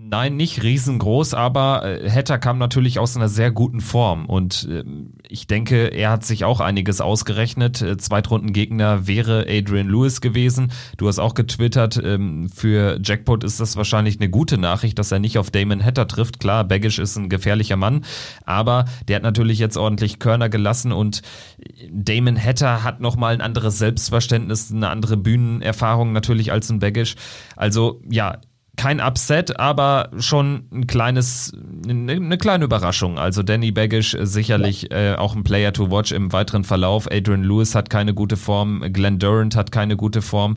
[0.00, 4.84] Nein, nicht riesengroß, aber äh, Hatter kam natürlich aus einer sehr guten Form und äh,
[5.28, 7.82] ich denke, er hat sich auch einiges ausgerechnet.
[7.82, 10.70] Äh, Zweitrundengegner wäre Adrian Lewis gewesen.
[10.98, 15.18] Du hast auch getwittert, ähm, für Jackpot ist das wahrscheinlich eine gute Nachricht, dass er
[15.18, 16.38] nicht auf Damon Hatter trifft.
[16.38, 18.04] Klar, Baggish ist ein gefährlicher Mann,
[18.46, 21.22] aber der hat natürlich jetzt ordentlich Körner gelassen und
[21.90, 27.16] Damon Hatter hat nochmal ein anderes Selbstverständnis, eine andere Bühnenerfahrung natürlich als ein Baggish.
[27.56, 28.38] Also ja,
[28.78, 31.52] kein Upset, aber schon ein kleines,
[31.86, 33.18] eine, eine kleine Überraschung.
[33.18, 35.14] Also Danny Baggish sicherlich ja.
[35.14, 37.10] äh, auch ein Player to watch im weiteren Verlauf.
[37.10, 40.56] Adrian Lewis hat keine gute Form, Glenn Durant hat keine gute Form.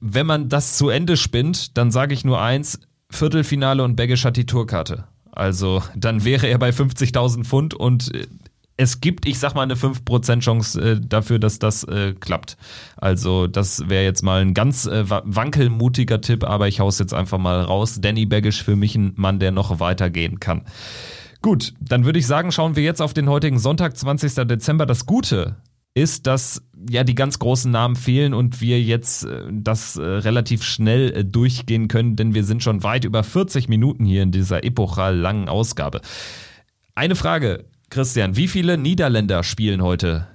[0.00, 2.78] Wenn man das zu Ende spinnt, dann sage ich nur eins,
[3.10, 5.04] Viertelfinale und Baggish hat die Tourkarte.
[5.32, 8.26] Also dann wäre er bei 50.000 Pfund und äh,
[8.80, 12.56] es gibt, ich sag mal, eine 5% Chance äh, dafür, dass das äh, klappt.
[12.96, 17.36] Also, das wäre jetzt mal ein ganz äh, wankelmutiger Tipp, aber ich hau's jetzt einfach
[17.36, 17.98] mal raus.
[18.00, 20.62] Danny Baggish für mich ein Mann, der noch weitergehen kann.
[21.42, 24.46] Gut, dann würde ich sagen, schauen wir jetzt auf den heutigen Sonntag, 20.
[24.46, 24.86] Dezember.
[24.86, 25.56] Das Gute
[25.92, 30.62] ist, dass ja die ganz großen Namen fehlen und wir jetzt äh, das äh, relativ
[30.62, 34.64] schnell äh, durchgehen können, denn wir sind schon weit über 40 Minuten hier in dieser
[34.64, 36.00] epochal langen Ausgabe.
[36.94, 40.28] Eine Frage, Christian, wie viele Niederländer spielen heute?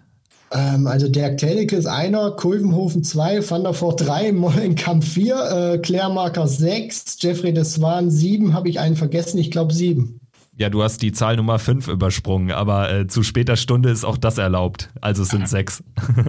[0.52, 5.78] Ähm, also Dirk Teleke ist einer, Kulvenhofen zwei, Van der Voort drei, Mollenkamp vier, äh,
[5.78, 10.20] Klärmarker sechs, Jeffrey de Swan sieben, habe ich einen vergessen, ich glaube sieben.
[10.58, 14.18] Ja, du hast die Zahl Nummer 5 übersprungen, aber äh, zu später Stunde ist auch
[14.18, 14.90] das erlaubt.
[15.02, 15.84] Also es sind sechs.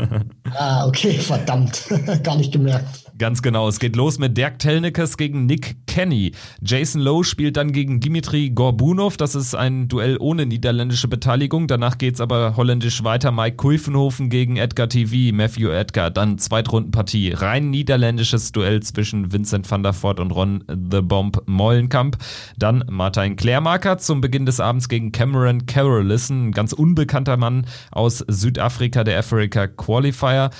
[0.57, 1.85] ah, okay, verdammt.
[2.25, 3.06] Gar nicht gemerkt.
[3.19, 3.67] Ganz genau.
[3.67, 6.33] Es geht los mit Dirk Telnikes gegen Nick Kenny.
[6.61, 9.17] Jason Lowe spielt dann gegen Dimitri Gorbunov.
[9.17, 11.67] Das ist ein Duell ohne niederländische Beteiligung.
[11.67, 13.33] Danach geht's aber holländisch weiter.
[13.33, 16.11] Mike Kuifenhofen gegen Edgar TV, Matthew Edgar.
[16.11, 17.33] Dann Zweitrundenpartie.
[17.33, 22.19] Rein niederländisches Duell zwischen Vincent van der Voort und Ron The Bomb Mollenkamp.
[22.59, 28.19] Dann Martin Klärmarker zum Beginn des Abends gegen Cameron Carolissen, ein ganz unbekannter Mann aus
[28.29, 30.51] Südafrika, der Africa Qualifier.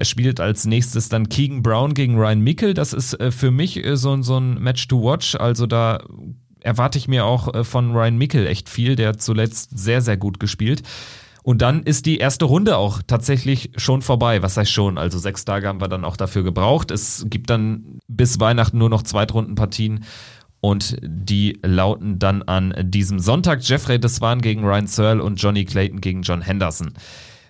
[0.00, 2.72] Er spielt als nächstes dann Keegan Brown gegen Ryan Mickel.
[2.72, 5.34] Das ist äh, für mich äh, so, so ein Match to watch.
[5.34, 6.02] Also da
[6.60, 8.96] erwarte ich mir auch äh, von Ryan Mickel echt viel.
[8.96, 10.82] Der hat zuletzt sehr, sehr gut gespielt.
[11.42, 14.42] Und dann ist die erste Runde auch tatsächlich schon vorbei.
[14.42, 14.96] Was heißt schon?
[14.96, 16.90] Also sechs Tage haben wir dann auch dafür gebraucht.
[16.90, 20.04] Es gibt dann bis Weihnachten nur noch Zweitrundenpartien.
[20.62, 26.00] Und die lauten dann an diesem Sonntag Jeffrey Deswan gegen Ryan Searle und Johnny Clayton
[26.00, 26.94] gegen John Henderson.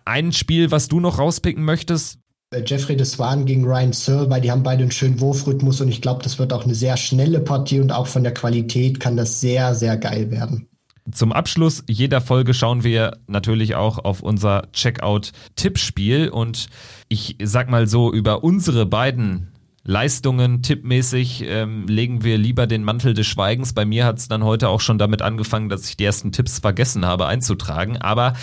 [0.04, 2.19] Ein Spiel, was du noch rauspicken möchtest,
[2.66, 6.02] Jeffrey de Swan gegen Ryan Searle, weil die haben beide einen schönen Wurfrhythmus und ich
[6.02, 9.40] glaube, das wird auch eine sehr schnelle Partie und auch von der Qualität kann das
[9.40, 10.66] sehr, sehr geil werden.
[11.12, 16.66] Zum Abschluss jeder Folge schauen wir natürlich auch auf unser Checkout-Tippspiel und
[17.08, 19.52] ich sag mal so, über unsere beiden
[19.84, 23.74] Leistungen tippmäßig ähm, legen wir lieber den Mantel des Schweigens.
[23.74, 26.58] Bei mir hat es dann heute auch schon damit angefangen, dass ich die ersten Tipps
[26.58, 28.34] vergessen habe einzutragen, aber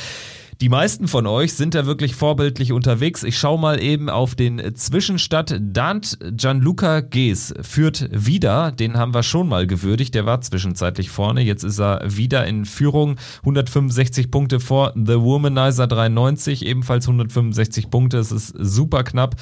[0.59, 3.23] die meisten von euch sind da wirklich vorbildlich unterwegs.
[3.23, 5.55] Ich schaue mal eben auf den Zwischenstand.
[5.61, 8.71] Dant Gianluca Gees führt wieder.
[8.71, 10.15] Den haben wir schon mal gewürdigt.
[10.15, 11.41] Der war zwischenzeitlich vorne.
[11.41, 13.17] Jetzt ist er wieder in Führung.
[13.41, 16.65] 165 Punkte vor The Womanizer 93.
[16.65, 18.17] Ebenfalls 165 Punkte.
[18.17, 19.35] Es ist super knapp.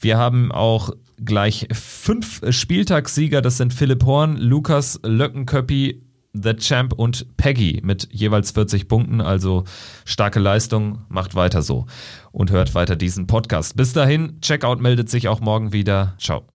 [0.00, 0.90] Wir haben auch
[1.22, 3.42] gleich fünf Spieltagssieger.
[3.42, 6.05] Das sind Philipp Horn, Lukas Löckenköppi,
[6.42, 9.20] The Champ und Peggy mit jeweils 40 Punkten.
[9.20, 9.64] Also
[10.04, 11.86] starke Leistung, macht weiter so
[12.32, 13.76] und hört weiter diesen Podcast.
[13.76, 16.14] Bis dahin, Checkout meldet sich auch morgen wieder.
[16.18, 16.44] Ciao.